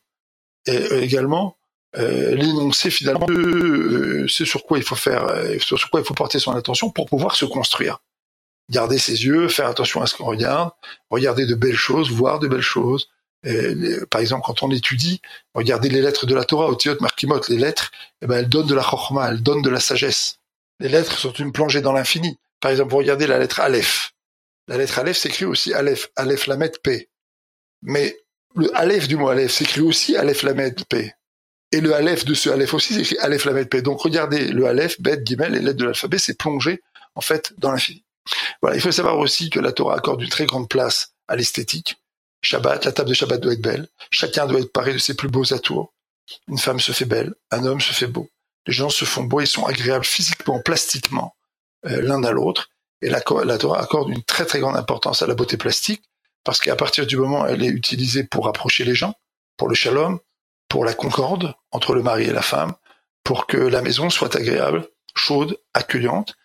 [0.68, 1.58] également
[1.98, 6.06] euh, l'énoncé finalement de euh, ce sur quoi il faut faire, euh, sur quoi il
[6.06, 8.00] faut porter son attention pour pouvoir se construire.
[8.70, 10.72] Garder ses yeux, faire attention à ce qu'on regarde,
[11.10, 13.10] regarder de belles choses, voir de belles choses,
[13.46, 15.22] euh, par exemple, quand on étudie,
[15.54, 18.76] regardez les lettres de la Torah, Otiot, Markimot, les lettres, eh ben, elles donnent de
[18.76, 20.40] la chorma, elles donnent de la sagesse.
[20.80, 22.40] Les lettres sont une plongée dans l'infini.
[22.60, 24.14] Par exemple, vous regardez la lettre Aleph.
[24.68, 27.10] La lettre Aleph s'écrit aussi Aleph, Aleph Lamed P.
[27.84, 28.18] Mais
[28.56, 31.14] le Aleph du mot Aleph s'écrit aussi Aleph Lamed P.
[31.72, 33.82] Et le Aleph de ce Aleph aussi s'écrit Aleph Lamed P.
[33.82, 36.82] Donc regardez le Aleph, Bet, Gimel, les lettres de l'alphabet, c'est plongé,
[37.16, 38.04] en fait, dans l'infini.
[38.62, 41.98] Voilà, il faut savoir aussi que la Torah accorde une très grande place à l'esthétique.
[42.42, 43.88] Shabbat, la table de Shabbat doit être belle.
[44.12, 45.94] Chacun doit être paré de ses plus beaux atours.
[46.48, 48.30] Une femme se fait belle, un homme se fait beau.
[48.68, 51.36] Les gens se font beaux et sont agréables physiquement, plastiquement,
[51.86, 52.70] euh, l'un à l'autre.
[53.02, 56.04] Et la, la Torah accorde une très très grande importance à la beauté plastique,
[56.44, 59.14] parce qu'à partir du moment où elle est utilisée pour rapprocher les gens,
[59.58, 60.20] pour le shalom,
[60.70, 62.74] pour la concorde entre le mari et la femme,
[63.24, 66.36] pour que la maison soit agréable, chaude, accueillante,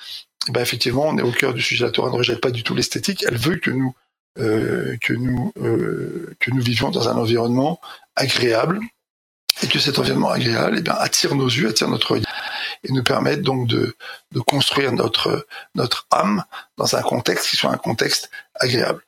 [0.48, 1.84] eh ben effectivement, on est au cœur du sujet.
[1.84, 3.24] La Torah ne rejette pas du tout l'esthétique.
[3.28, 3.94] Elle veut que nous
[4.38, 7.80] euh, que nous euh, que nous vivions dans un environnement
[8.16, 8.80] agréable
[9.62, 12.32] et que cet environnement agréable eh bien, attire nos yeux, attire notre regard
[12.84, 13.96] et nous permette donc de,
[14.32, 16.44] de construire notre notre âme
[16.78, 19.02] dans un contexte qui soit un contexte agréable.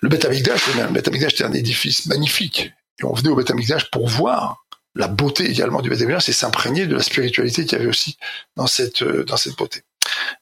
[0.00, 3.52] Le Beth Amikdash, le Beth Amikdash était un édifice magnifique et on venait au Beth
[3.90, 7.88] pour voir la beauté également du Beth et s'imprégner de la spiritualité qu'il y avait
[7.88, 8.16] aussi
[8.56, 9.82] dans cette dans cette beauté.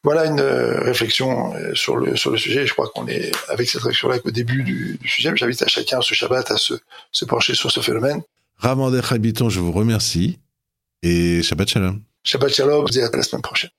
[0.02, 2.66] Voilà une euh, réflexion euh, sur le, sur le sujet.
[2.66, 5.30] Je crois qu'on est avec cette réflexion-là au début du, du sujet.
[5.34, 6.74] J'invite à chacun ce Shabbat à se,
[7.12, 8.22] se pencher sur ce phénomène.
[8.56, 10.38] Ramander Habiton, je vous remercie
[11.02, 12.02] et Shabbat Shalom.
[12.24, 13.70] Shabbat Shalom, vous à la semaine prochaine.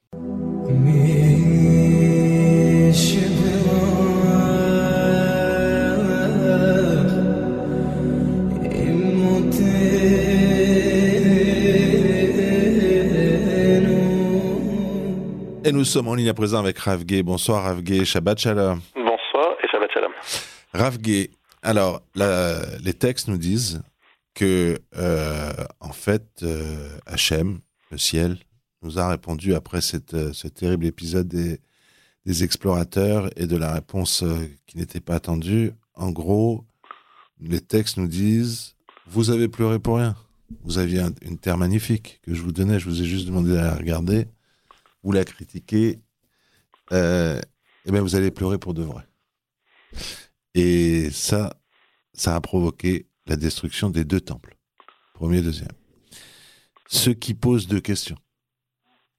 [15.82, 17.24] Nous sommes en ligne à présent avec Rav Gay.
[17.24, 18.82] Bonsoir Rav Gay, Shabbat Shalom.
[18.94, 20.12] Bonsoir et Shabbat Shalom.
[20.76, 21.32] Rav Gay,
[21.63, 23.82] alors la, les textes nous disent
[24.36, 28.38] que euh, en fait euh, Hachem, le ciel,
[28.84, 31.60] nous a répondu après cette, euh, ce terrible épisode des,
[32.28, 34.36] des explorateurs et de la réponse euh,
[34.67, 35.72] qui n'était pas attendue.
[35.96, 36.63] En gros,
[37.39, 38.76] les textes nous disent
[39.08, 40.15] vous avez pleuré pour rien.
[40.63, 43.50] Vous aviez un- une terre magnifique que je vous donnais, je vous ai juste demandé
[43.54, 44.28] d'aller la regarder.
[45.04, 46.02] Vous la critiquez,
[46.92, 47.40] euh,
[47.86, 49.04] et bien vous allez pleurer pour de vrai.
[50.54, 51.54] Et ça,
[52.14, 54.58] ça a provoqué la destruction des deux temples,
[55.14, 55.72] premier, deuxième.
[56.88, 58.18] Ce qui pose deux questions.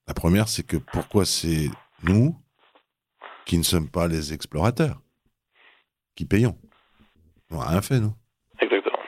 [0.06, 1.70] La première, c'est que pourquoi c'est
[2.02, 2.36] nous,
[3.46, 5.00] qui ne sommes pas les explorateurs,
[6.14, 6.58] qui payons?
[7.50, 8.14] On n'a rien fait, nous.
[8.60, 8.98] Exactement.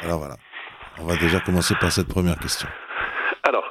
[0.00, 0.36] Alors voilà.
[0.98, 2.68] On va déjà commencer par cette première question.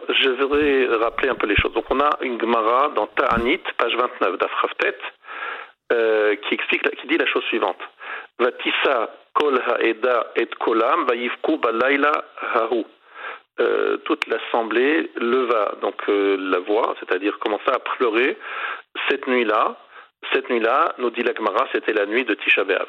[0.10, 1.74] Je voudrais rappeler un peu les choses.
[1.74, 4.98] Donc, on a une Gemara dans Ta'anit, page 29 d'Afraftet,
[5.92, 7.80] euh, qui explique, qui dit la chose suivante.
[8.40, 12.12] Vatissa kol ha'eda et kolam vayivku balayla
[12.56, 12.84] hahu.
[13.60, 18.36] Euh, toute l'assemblée leva donc euh, la voix, c'est-à-dire commença à pleurer
[19.10, 19.76] cette nuit-là.
[20.34, 22.88] Cette nuit-là, nous dit la Gemara, c'était la nuit de Tisha B'Av.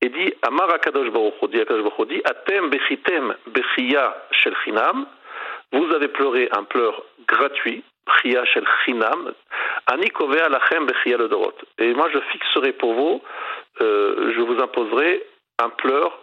[0.00, 5.06] Et dit Amar Akadosh Baruch dit Akadosh Baruch dit Atem bechitem bechiya shel chinam.
[5.74, 7.82] Vous avez pleuré un pleur gratuit,
[8.22, 9.32] Chia shel chinam,
[9.88, 10.08] ani
[10.50, 11.54] lachem bechiya le dorot.
[11.78, 13.22] Et moi je fixerai pour vous,
[13.80, 15.26] euh, je vous imposerai
[15.58, 16.16] un pleur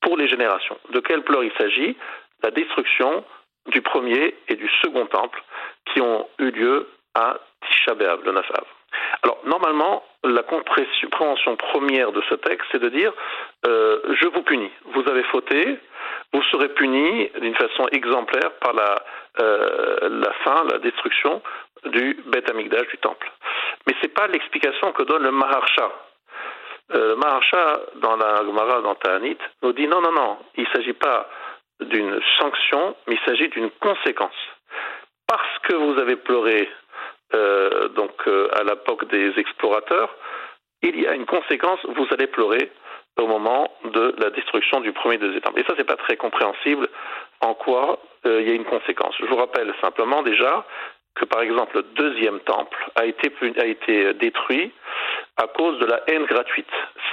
[0.00, 0.76] pour les générations.
[0.90, 1.96] De quel pleur il s'agit?
[2.42, 3.24] La destruction
[3.68, 5.40] du premier et du second temple
[5.92, 7.38] qui ont eu lieu à
[7.68, 8.64] Tisha B'Av, le 9 Av.
[9.22, 13.12] Alors, normalement, la compréhension première de ce texte, c'est de dire
[13.66, 14.70] euh, je vous punis.
[14.94, 15.78] Vous avez fauté,
[16.32, 19.02] vous serez puni d'une façon exemplaire par la,
[19.40, 21.42] euh, fin, la destruction
[21.86, 23.30] du Beth Amikdash, du temple.
[23.86, 25.92] Mais ce n'est pas l'explication que donne le Maharsha.
[26.94, 30.68] Euh, le Maharsha, dans la Gemara, dans Ta'anit, nous dit non, non, non, il ne
[30.74, 31.28] s'agit pas
[31.80, 34.36] d'une sanction, mais il s'agit d'une conséquence.
[35.26, 36.68] Parce que vous avez pleuré
[37.34, 40.14] euh, donc euh, à l'époque des explorateurs,
[40.82, 42.70] il y a une conséquence, vous allez pleurer
[43.18, 45.50] au moment de la destruction du premier des États.
[45.56, 46.88] Et ça, c'est pas très compréhensible
[47.40, 49.14] en quoi euh, il y a une conséquence.
[49.18, 50.64] Je vous rappelle simplement déjà
[51.14, 54.72] que, par exemple, le deuxième temple a été, a été détruit
[55.38, 56.68] à cause de la haine gratuite,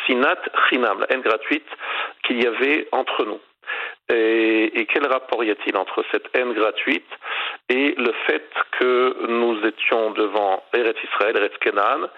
[0.06, 1.68] sinat chinam, la haine gratuite
[2.24, 3.40] qu'il y avait entre nous.
[4.10, 7.08] Et, quel rapport y a-t-il entre cette haine gratuite
[7.70, 8.46] et le fait
[8.80, 12.10] que nous étions devant Eretz Israël, Eretz Kenan,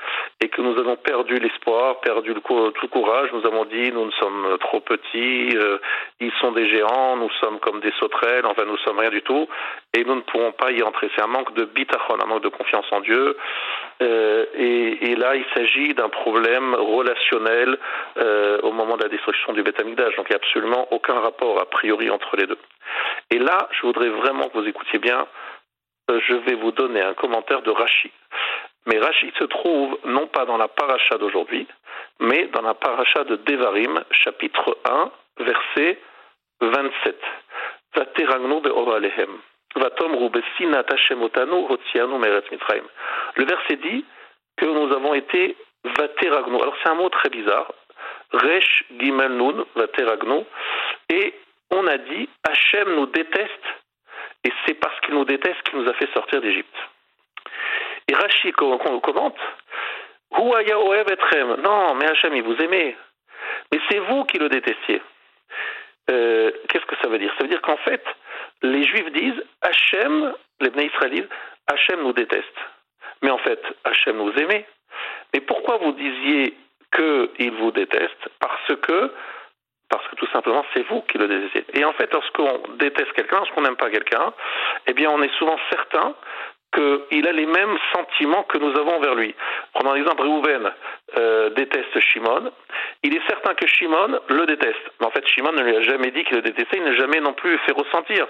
[0.42, 4.12] et que nous avons perdu l'espoir, perdu le tout courage, nous avons dit nous ne
[4.12, 5.78] sommes trop petits, euh,
[6.20, 9.48] ils sont des géants, nous sommes comme des sauterelles, enfin nous sommes rien du tout,
[9.96, 11.10] et nous ne pourrons pas y entrer.
[11.16, 13.38] C'est un manque de bitachon, un manque de confiance en Dieu,
[14.02, 17.78] euh, et, là il s'agit d'un problème relationnel
[18.18, 21.62] euh, au moment de la destruction du Beth donc il n'y a absolument aucun rapport
[21.78, 22.58] priori entre les deux.
[23.32, 25.28] Et là, je voudrais vraiment que vous écoutiez bien,
[26.10, 28.12] euh, je vais vous donner un commentaire de Rashi.
[28.86, 31.68] Mais Rashi se trouve non pas dans la paracha d'aujourd'hui,
[32.20, 36.00] mais dans la paracha de Devarim, chapitre 1, verset
[36.62, 37.18] 27.
[43.36, 44.06] Le verset dit
[44.58, 45.58] que nous avons été
[45.98, 46.62] vateragno.
[46.62, 47.72] Alors c'est un mot très bizarre.
[51.76, 53.66] On a dit Hachem nous déteste
[54.44, 56.76] et c'est parce qu'il nous déteste qu'il nous a fait sortir d'Égypte.
[58.08, 59.40] Et Rashi commente
[60.32, 62.96] Non, mais Hachem, il vous aimait.
[63.72, 65.02] Mais c'est vous qui le détestiez.
[66.12, 67.34] Euh, Qu'est-ce que ça veut dire?
[67.38, 68.04] Ça veut dire qu'en fait,
[68.62, 71.30] les Juifs disent Hachem, les Bnei Israélites,
[71.68, 72.58] Hachem nous déteste.
[73.24, 74.66] Mais en fait, Hachem nous aimait.
[75.34, 76.54] Mais pourquoi vous disiez
[76.94, 78.30] qu'il vous déteste?
[78.40, 79.12] Parce que
[79.90, 81.80] parce que tout simplement c'est vous qui le détestez.
[81.80, 84.34] Et en fait, lorsqu'on déteste quelqu'un, lorsqu'on n'aime pas quelqu'un,
[84.88, 86.16] eh bien on est souvent certain
[86.76, 89.34] qu'il a les mêmes sentiments que nous avons vers lui.
[89.74, 90.72] Prenons l'exemple, Réhouven
[91.18, 92.52] euh, déteste Shimon.
[93.04, 94.92] Il est certain que Shimon le déteste.
[95.00, 97.22] Mais en fait, Shimon ne lui a jamais dit qu'il le détestait, il n'a jamais
[97.22, 98.28] non plus fait ressentir.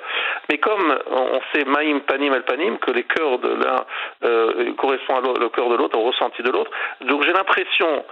[0.49, 3.85] Mais comme on sait Maïm, Panim, El Panim, que les cœurs de l'un
[4.23, 8.05] euh, correspondent au cœur de l'autre, au ressenti de l'autre, donc j'ai l'impression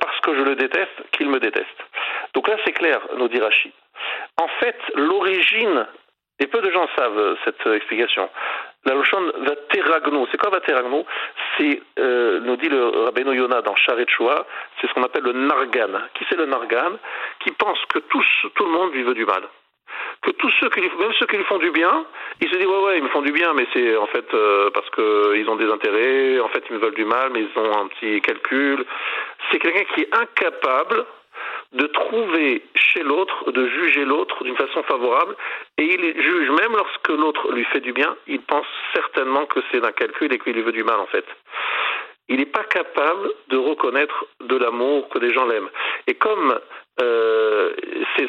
[0.00, 1.84] parce que je le déteste, qu'il me déteste.
[2.34, 3.72] Donc là, c'est clair, nous dit Rachid.
[4.40, 5.86] En fait, l'origine,
[6.40, 8.28] et peu de gens savent euh, cette explication,
[8.84, 9.32] la lochon
[9.70, 10.26] teragno.
[10.30, 11.06] c'est quoi teragno
[11.56, 14.06] C'est, euh, nous dit le Rabbeinu Yonah dans Sharet
[14.80, 16.00] c'est ce qu'on appelle le nargan.
[16.14, 16.98] Qui c'est le nargan?
[17.40, 19.42] Qui pense que tous, tout le monde lui veut du mal
[20.22, 22.04] que tous ceux qui lui, même ceux qui lui font du bien,
[22.40, 24.70] il se dit ouais ouais ils me font du bien mais c'est en fait euh,
[24.72, 27.60] parce que ils ont des intérêts, en fait ils me veulent du mal mais ils
[27.60, 28.84] ont un petit calcul.
[29.54, 31.06] C'est quelqu'un qui est incapable
[31.74, 35.36] de trouver chez l'autre, de juger l'autre d'une façon favorable,
[35.78, 39.86] et il juge même lorsque l'autre lui fait du bien, il pense certainement que c'est
[39.86, 41.24] un calcul et qu'il lui veut du mal en fait
[42.28, 45.68] il n'est pas capable de reconnaître de l'amour que des gens l'aiment.
[46.06, 46.58] Et comme
[47.02, 47.72] euh,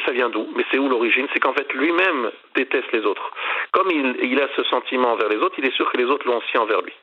[0.05, 0.47] ça vient d'où?
[0.55, 1.27] Mais c'est où l'origine?
[1.33, 3.31] C'est qu'en fait lui-même déteste les autres.
[3.71, 6.37] Comme il, a ce sentiment envers les autres, il est sûr que les autres l'ont
[6.37, 6.93] aussi envers lui.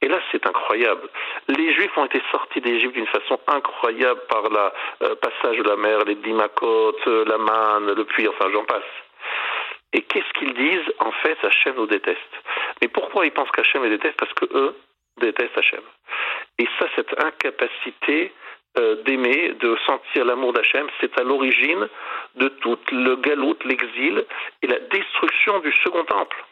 [0.00, 1.08] Et là, c'est incroyable.
[1.48, 5.76] Les Juifs ont été sortis d'Égypte d'une façon incroyable par le euh, passage de la
[5.76, 8.82] mer, les Dimakot, euh, la manne, le puits, enfin j'en passe.
[9.92, 10.92] Et qu'est-ce qu'ils disent?
[11.00, 12.20] En fait, Hachem nous déteste.
[12.80, 14.18] Mais pourquoi ils pensent qu'Hachem les déteste?
[14.18, 14.76] Parce que eux
[15.20, 15.82] détestent Hachem.
[16.58, 18.32] Et ça, cette incapacité
[18.78, 21.88] euh, d'aimer, de sentir l'amour d'Hachem, c'est à l'origine
[22.36, 24.24] de tout le galout, l'exil
[24.62, 26.44] et la destruction du second temple.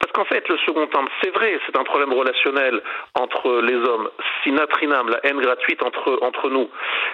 [0.00, 2.82] Parce qu'en fait, le second temple, c'est vrai, c'est un problème relationnel
[3.14, 4.10] entre les hommes,
[4.42, 6.68] sinatrinam, la haine gratuite entre, entre nous.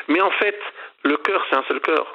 [0.09, 0.59] Mais en fait,
[1.05, 2.07] le cœur, c'est un seul cœur.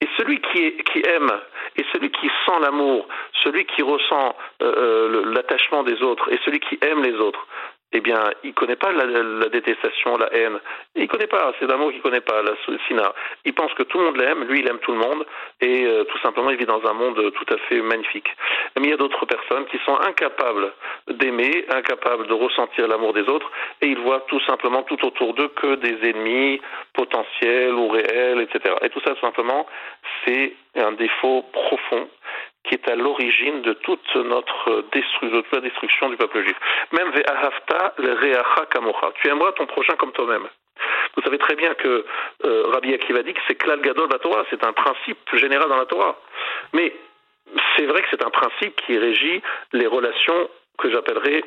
[0.00, 1.30] Et celui qui, aime,
[1.76, 3.06] et celui qui sent l'amour,
[3.44, 7.46] celui qui ressent euh, euh l'attachement des autres, et celui qui aime les autres,
[7.92, 10.58] eh bien, il connaît pas la, détestation, la haine.
[10.94, 12.52] Il connaît pas, c'est d'amour qu'il connaît pas, la
[12.86, 13.12] sina.
[13.44, 15.26] Il pense que tout le monde l'aime, lui il aime tout le monde,
[15.60, 18.28] et euh, tout simplement il vit dans un monde tout à fait magnifique.
[18.76, 20.72] Mais il y a d'autres personnes qui sont incapables
[21.08, 23.50] d'aimer, incapables de ressentir l'amour des autres,
[23.80, 26.60] et ils voient tout simplement tout autour d'eux que des ennemis
[26.92, 28.76] potentiels ou réels, etc.
[28.82, 29.66] Et tout ça, tout simplement,
[30.24, 32.08] c'est un défaut profond
[32.64, 36.56] qui est à l'origine de toute notre destruction, la destruction du peuple juif.
[36.92, 39.12] Même ve'ahavta le kamocha.
[39.20, 40.46] Tu aimeras ton prochain comme toi-même.
[41.16, 42.04] Vous savez très bien que
[42.44, 45.76] euh, Rabbi Akiva dit que c'est klal gadol la Torah, c'est un principe général dans
[45.76, 46.16] la Torah.
[46.72, 46.94] Mais
[47.76, 49.42] c'est vrai que c'est un principe qui régit
[49.72, 50.48] les relations
[50.78, 51.42] que j'appellerais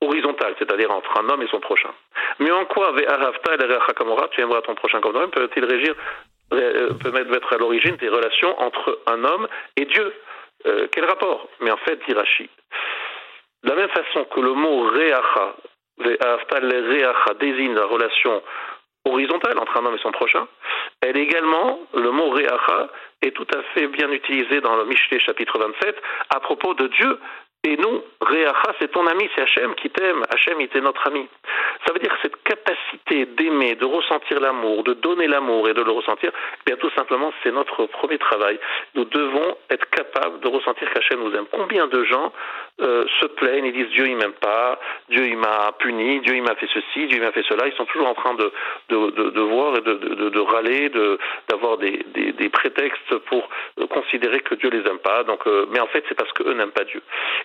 [0.00, 1.90] horizontales, c'est-à-dire entre un homme et son prochain.
[2.38, 5.94] Mais en quoi ve'ahavta le kamocha, tu aimeras ton prochain comme toi-même, peut-il régir
[6.52, 9.46] euh, peut mettre à l'origine des relations entre un homme
[9.76, 10.12] et Dieu?
[10.66, 11.48] Euh, quel rapport?
[11.60, 15.56] Mais en fait, dit de la même façon que le mot reacha,
[15.98, 18.42] reacha désigne la relation
[19.04, 20.46] horizontale entre un homme et son prochain.
[21.00, 22.88] Elle également, le mot Reacha
[23.22, 25.96] est tout à fait bien utilisé dans le Michelet chapitre 27
[26.34, 27.18] à propos de Dieu
[27.64, 30.24] et nous, Réacha, c'est ton ami, c'est Hachem qui t'aime.
[30.32, 31.28] Hachem, il est notre ami.
[31.86, 35.82] Ça veut dire que cette capacité d'aimer, de ressentir l'amour, de donner l'amour et de
[35.82, 38.58] le ressentir, eh bien tout simplement, c'est notre premier travail.
[38.94, 41.46] Nous devons être capables de ressentir qu'Hachem nous aime.
[41.50, 42.32] Combien de gens
[42.80, 44.78] euh, se plaignent et disent Dieu il m'aime pas,
[45.08, 47.66] Dieu il m'a puni, Dieu il m'a fait ceci, Dieu il m'a fait cela.
[47.66, 48.52] Ils sont toujours en train de,
[48.88, 49.94] de, de, de voir et de,
[50.30, 50.90] de, râler,
[51.48, 53.48] d'avoir des, des, des, prétextes pour
[53.90, 55.24] considérer que Dieu les aime pas.
[55.24, 57.02] Donc, euh, mais en fait, c'est parce qu'eux n'aiment pas Dieu.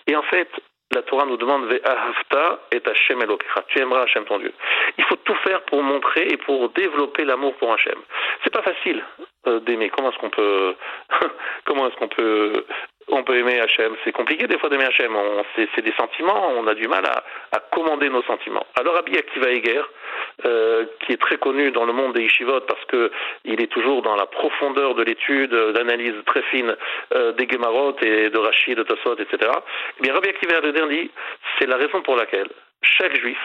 [0.07, 0.49] Et en fait,
[0.91, 3.63] la Torah nous demande Ve'ahavta et Hashem Elokecha.
[3.67, 4.53] Tu aimeras Hashem ton Dieu.
[4.97, 7.97] Il faut tout faire pour montrer et pour développer l'amour pour Hashem.
[8.43, 9.03] C'est pas facile
[9.47, 9.89] euh, d'aimer.
[9.89, 10.75] Comment est-ce qu'on peut,
[11.65, 12.65] comment est-ce qu'on peut
[13.07, 13.95] on peut aimer Hachem.
[14.03, 15.15] C'est compliqué des fois d'aimer Hachem.
[15.55, 18.65] C'est des sentiments, on a du mal à, commander nos sentiments.
[18.79, 19.81] Alors Rabbi Akiva Eger,
[20.45, 23.11] euh, qui est très connu dans le monde des yeshivot parce que
[23.43, 26.75] il est toujours dans la profondeur de l'étude, d'analyse très fine
[27.13, 29.51] euh, des Gemarot et de Rashi, de Tosot, etc.
[30.03, 31.11] Eh Rabbi Akiva Eger dit,
[31.59, 32.47] c'est la raison pour laquelle
[32.97, 33.37] chaque juif,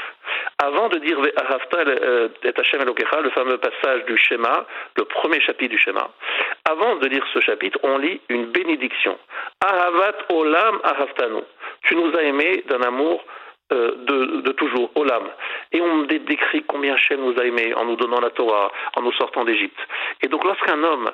[0.58, 4.66] avant de dire euh, et Hashem Elokecha, le fameux passage du schéma,
[4.96, 6.10] le premier chapitre du schéma,
[6.68, 9.18] avant de lire ce chapitre, on lit une bénédiction.
[9.64, 11.42] Ahavat olam ahavtanu.
[11.82, 13.24] Tu nous as aimés d'un amour
[13.72, 15.24] euh, de, de, toujours, Olam.
[15.72, 19.12] Et on décrit combien Hachem nous a aimés en nous donnant la Torah, en nous
[19.12, 19.78] sortant d'Égypte.
[20.22, 21.10] Et donc lorsqu'un homme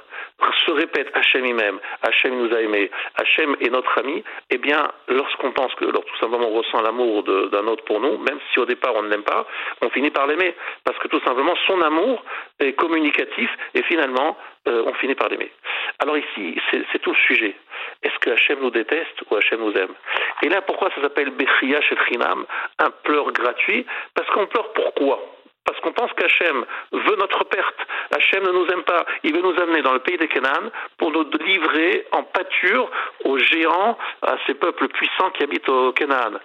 [0.66, 5.52] se répète Hachem lui-même, Hachem nous a aimés, Hachem est notre ami, eh bien, lorsqu'on
[5.52, 8.64] pense que, alors tout simplement on ressent l'amour d'un autre pour nous, même si au
[8.64, 9.46] départ on ne l'aime pas,
[9.82, 10.54] on finit par l'aimer.
[10.84, 12.22] Parce que tout simplement son amour
[12.61, 14.36] est communicatif et finalement
[14.68, 15.50] euh, on finit par l'aimer.
[15.98, 17.54] Alors ici, c'est tout le sujet.
[18.02, 19.94] Est-ce que Hachem nous déteste ou Hachem nous aime?
[20.42, 22.44] Et là, pourquoi ça s'appelle Bechia Shefrinam,
[22.78, 23.86] un pleur gratuit?
[24.14, 25.20] Parce qu'on pleure pourquoi?
[25.64, 27.86] Parce qu'on pense qu'Hachem veut notre perte.
[28.14, 29.04] Hachem ne nous aime pas.
[29.24, 32.88] Il veut nous amener dans le pays des Canaan pour nous livrer en pâture
[33.24, 36.38] aux géants, à ces peuples puissants qui habitent au Canaan.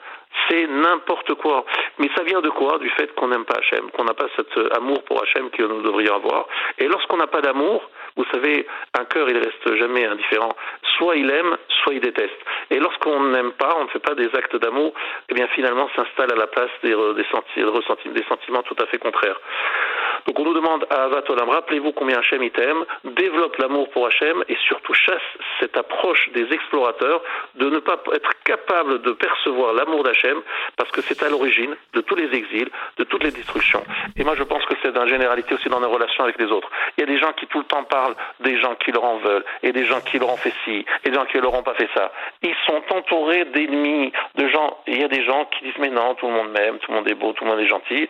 [0.50, 1.66] C'est n'importe quoi.
[2.00, 2.80] Mais ça vient de quoi?
[2.80, 5.82] Du fait qu'on n'aime pas Hachem, qu'on n'a pas cet amour pour Hachem que nous
[5.84, 6.48] devrions avoir.
[6.80, 8.68] Et lorsqu'on n'a pas d'amour, vous savez,
[9.00, 10.54] un cœur, il reste jamais indifférent.
[10.98, 12.38] Soit il aime, soit il déteste.
[12.70, 14.94] Et lorsqu'on n'aime pas, on ne fait pas des actes d'amour,
[15.30, 19.40] eh bien finalement s'installe à la place des, des, des sentiments tout à fait contraires.
[20.28, 24.06] Donc on nous demande à Avat Olam, rappelez-vous combien Hachem il t'aime, développe l'amour pour
[24.08, 25.22] Hachem et surtout chasse
[25.60, 27.22] cette approche des explorateurs
[27.56, 30.42] de ne pas être capable de percevoir l'amour d'Hachem
[30.78, 33.84] parce que c'est à l'origine de tous les exils, de toutes les destructions.
[34.16, 36.70] Et moi je pense que c'est dans généralité aussi dans nos relations avec les autres.
[36.98, 39.18] Il y a des gens qui tout le temps parlent des gens qui leur en
[39.18, 41.64] veulent et des gens qui leur ont fait ci et des gens qui leur ont
[41.64, 42.12] pas fait ça.
[42.42, 44.78] Ils sont entourés d'ennemis, de gens.
[44.88, 46.98] Il y a des gens qui disent mais non, tout le monde m'aime, tout le
[46.98, 48.08] monde est beau, tout le monde est gentil.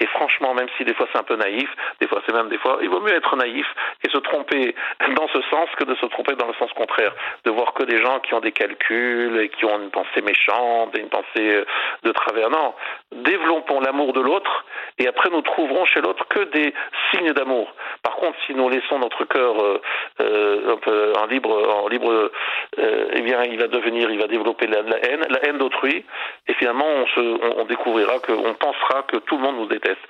[0.00, 1.51] Et franchement, même si des fois c'est un peu naïf,
[2.00, 3.66] des fois c'est même des fois, il vaut mieux être naïf
[4.04, 4.74] et se tromper
[5.16, 7.12] dans ce sens que de se tromper dans le sens contraire,
[7.44, 10.96] de voir que des gens qui ont des calculs et qui ont une pensée méchante,
[10.96, 11.64] une pensée euh,
[12.02, 12.50] de travers.
[12.50, 12.74] Non,
[13.12, 14.64] développons l'amour de l'autre
[14.98, 16.74] et après nous trouverons chez l'autre que des
[17.10, 17.72] signes d'amour.
[18.02, 19.80] Par contre, si nous laissons notre cœur euh,
[20.20, 22.30] euh, en libre, en libre,
[22.78, 26.04] eh bien, il va devenir, il va développer la, haine, la haine d'autrui,
[26.48, 30.00] et finalement, on, se, on découvrira que, on pensera que tout le monde nous déteste.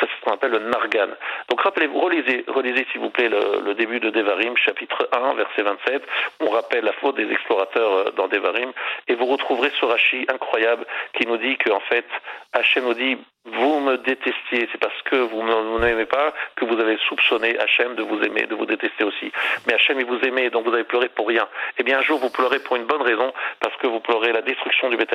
[0.00, 1.08] Ça, c'est ce qu'on appelle le nargan.
[1.48, 6.02] Donc rappelez-vous, relisez, relisez s'il vous plaît le, début de Devarim, chapitre 1, verset 27.
[6.40, 8.72] On rappelle la faute des explorateurs euh, dans Devarim.
[9.08, 12.06] Et vous retrouverez ce Rashi incroyable qui nous dit qu'en fait,
[12.52, 16.78] Hachem nous dit vous me détestiez, c'est parce que vous ne m'aimez pas que vous
[16.78, 19.32] avez soupçonné Hachem de vous aimer, de vous détester aussi.
[19.66, 21.48] Mais Hachem, il vous aimait, donc vous avez pleuré pour rien.
[21.78, 24.42] Eh bien, un jour, vous pleurez pour une bonne raison, parce que vous pleurez la
[24.42, 25.10] destruction du Beth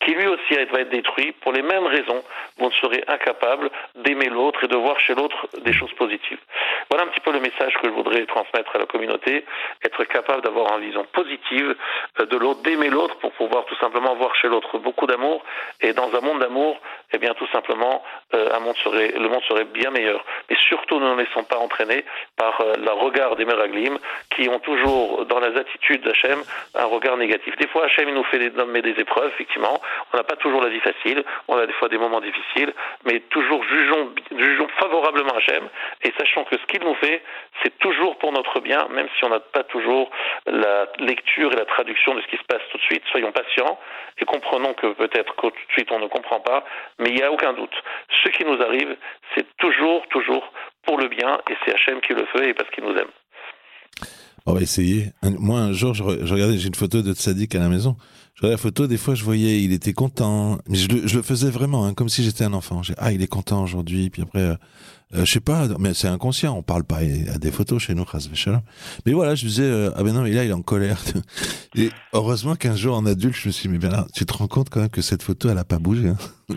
[0.00, 2.22] qui lui aussi va être détruit pour les mêmes raisons.
[2.58, 6.38] Vous ne serez incapable d'aimer l'autre et de voir chez l'autre des choses positives.
[6.90, 9.44] Voilà un petit peu le message que je voudrais transmettre à la communauté,
[9.84, 11.74] être capable d'avoir une vision positive
[12.20, 15.44] euh, de l'autre, d'aimer l'autre pour pouvoir tout simplement voir chez l'autre beaucoup d'amour.
[15.80, 16.78] Et dans un monde d'amour,
[17.12, 18.02] eh bien, tout simplement,
[18.34, 20.24] euh, le monde serait bien meilleur.
[20.50, 22.04] Mais surtout, ne nous laissons pas entraîner
[22.36, 23.98] par euh, le regard des Meraglim,
[24.30, 26.42] qui ont toujours, dans les attitudes d'Hachem,
[26.74, 27.56] un regard négatif.
[27.56, 29.80] Des fois, Hachem, il nous fait des, nommer des épreuves, effectivement.
[30.12, 32.72] On n'a pas toujours la vie facile, on a des fois des moments difficiles,
[33.04, 34.12] mais toujours jugeons,
[34.78, 35.68] favorablement Hachem,
[36.02, 37.22] et sachons que ce qu'il nous fait,
[37.62, 40.10] c'est toujours pour notre bien, même si on n'a pas toujours
[40.46, 43.02] la lecture et la traduction de ce qui se passe tout de suite.
[43.10, 43.78] Soyons patients
[44.18, 46.64] et comprenons que peut-être que tout de suite on ne comprend pas,
[46.98, 47.74] mais il n'y a doute.
[48.22, 48.96] Ce qui nous arrive,
[49.34, 50.44] c'est toujours, toujours
[50.84, 53.10] pour le bien, et c'est Hachem qui le fait et parce qu'il nous aime.
[54.46, 55.12] On va essayer.
[55.22, 57.96] Moi, un jour, je, regardais, j'ai une photo de Tzadik à la maison.
[58.34, 60.58] Je regardais la photo, des fois je voyais, il était content.
[60.68, 62.82] Mais je le, faisais vraiment, hein, comme si j'étais un enfant.
[62.98, 64.10] Ah, il est content aujourd'hui.
[64.10, 64.54] Puis après, euh,
[65.12, 66.56] je sais pas, mais c'est inconscient.
[66.56, 68.04] On parle pas à des photos chez nous,
[69.04, 70.98] Mais voilà, je me disais, euh, ah ben non, mais là, il est en colère.
[71.74, 74.32] Et heureusement qu'un jour, en adulte, je me suis dit, mais bien là, tu te
[74.32, 76.08] rends compte quand même que cette photo, elle a pas bougé.
[76.08, 76.16] Hein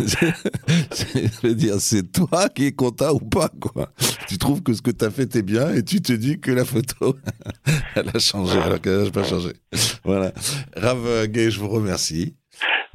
[0.00, 3.90] je veux dire, c'est toi qui es content ou pas, quoi.
[4.28, 6.50] Tu trouves que ce que tu as fait est bien et tu te dis que
[6.50, 7.16] la photo,
[7.94, 9.52] elle a changé alors qu'elle n'a pas changé.
[10.04, 10.32] Voilà.
[10.76, 12.36] Rav Gay, je vous remercie.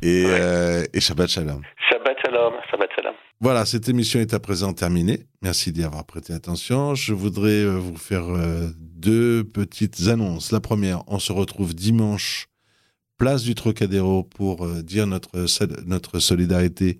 [0.01, 1.61] Et, euh, et Shabbat Shalom.
[1.89, 3.15] Shabbat Shalom, Shabbat Shalom.
[3.39, 5.27] Voilà, cette émission est à présent terminée.
[5.43, 6.95] Merci d'y avoir prêté attention.
[6.95, 10.51] Je voudrais euh, vous faire euh, deux petites annonces.
[10.51, 12.47] La première, on se retrouve dimanche,
[13.17, 15.45] place du Trocadéro, pour euh, dire notre,
[15.85, 16.97] notre solidarité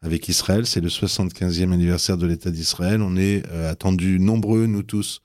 [0.00, 0.64] avec Israël.
[0.64, 3.02] C'est le 75e anniversaire de l'État d'Israël.
[3.02, 5.20] On est attendus nombreux, nous tous,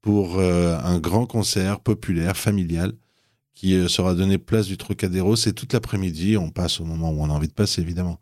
[0.00, 2.92] pour un grand concert populaire, familial,
[3.54, 5.34] qui sera donné place du Trocadéro.
[5.34, 6.36] C'est toute l'après-midi.
[6.36, 8.20] On passe au moment où on a envie de passer, évidemment.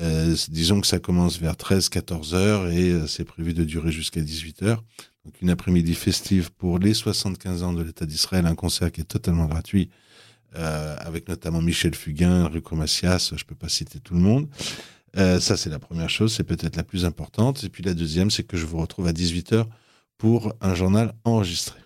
[0.00, 4.20] Euh, disons que ça commence vers 13-14 heures et euh, c'est prévu de durer jusqu'à
[4.20, 4.84] 18 heures.
[5.24, 9.04] Donc une après-midi festive pour les 75 ans de l'État d'Israël, un concert qui est
[9.04, 9.90] totalement gratuit,
[10.56, 14.48] euh, avec notamment Michel Fugain, Enrico Macias, je peux pas citer tout le monde.
[15.14, 17.64] ça c'est la première chose, c'est peut-être la plus importante.
[17.64, 19.68] Et puis la deuxième, c'est que je vous retrouve à 18 heures
[20.20, 21.80] pour un journal enregistré.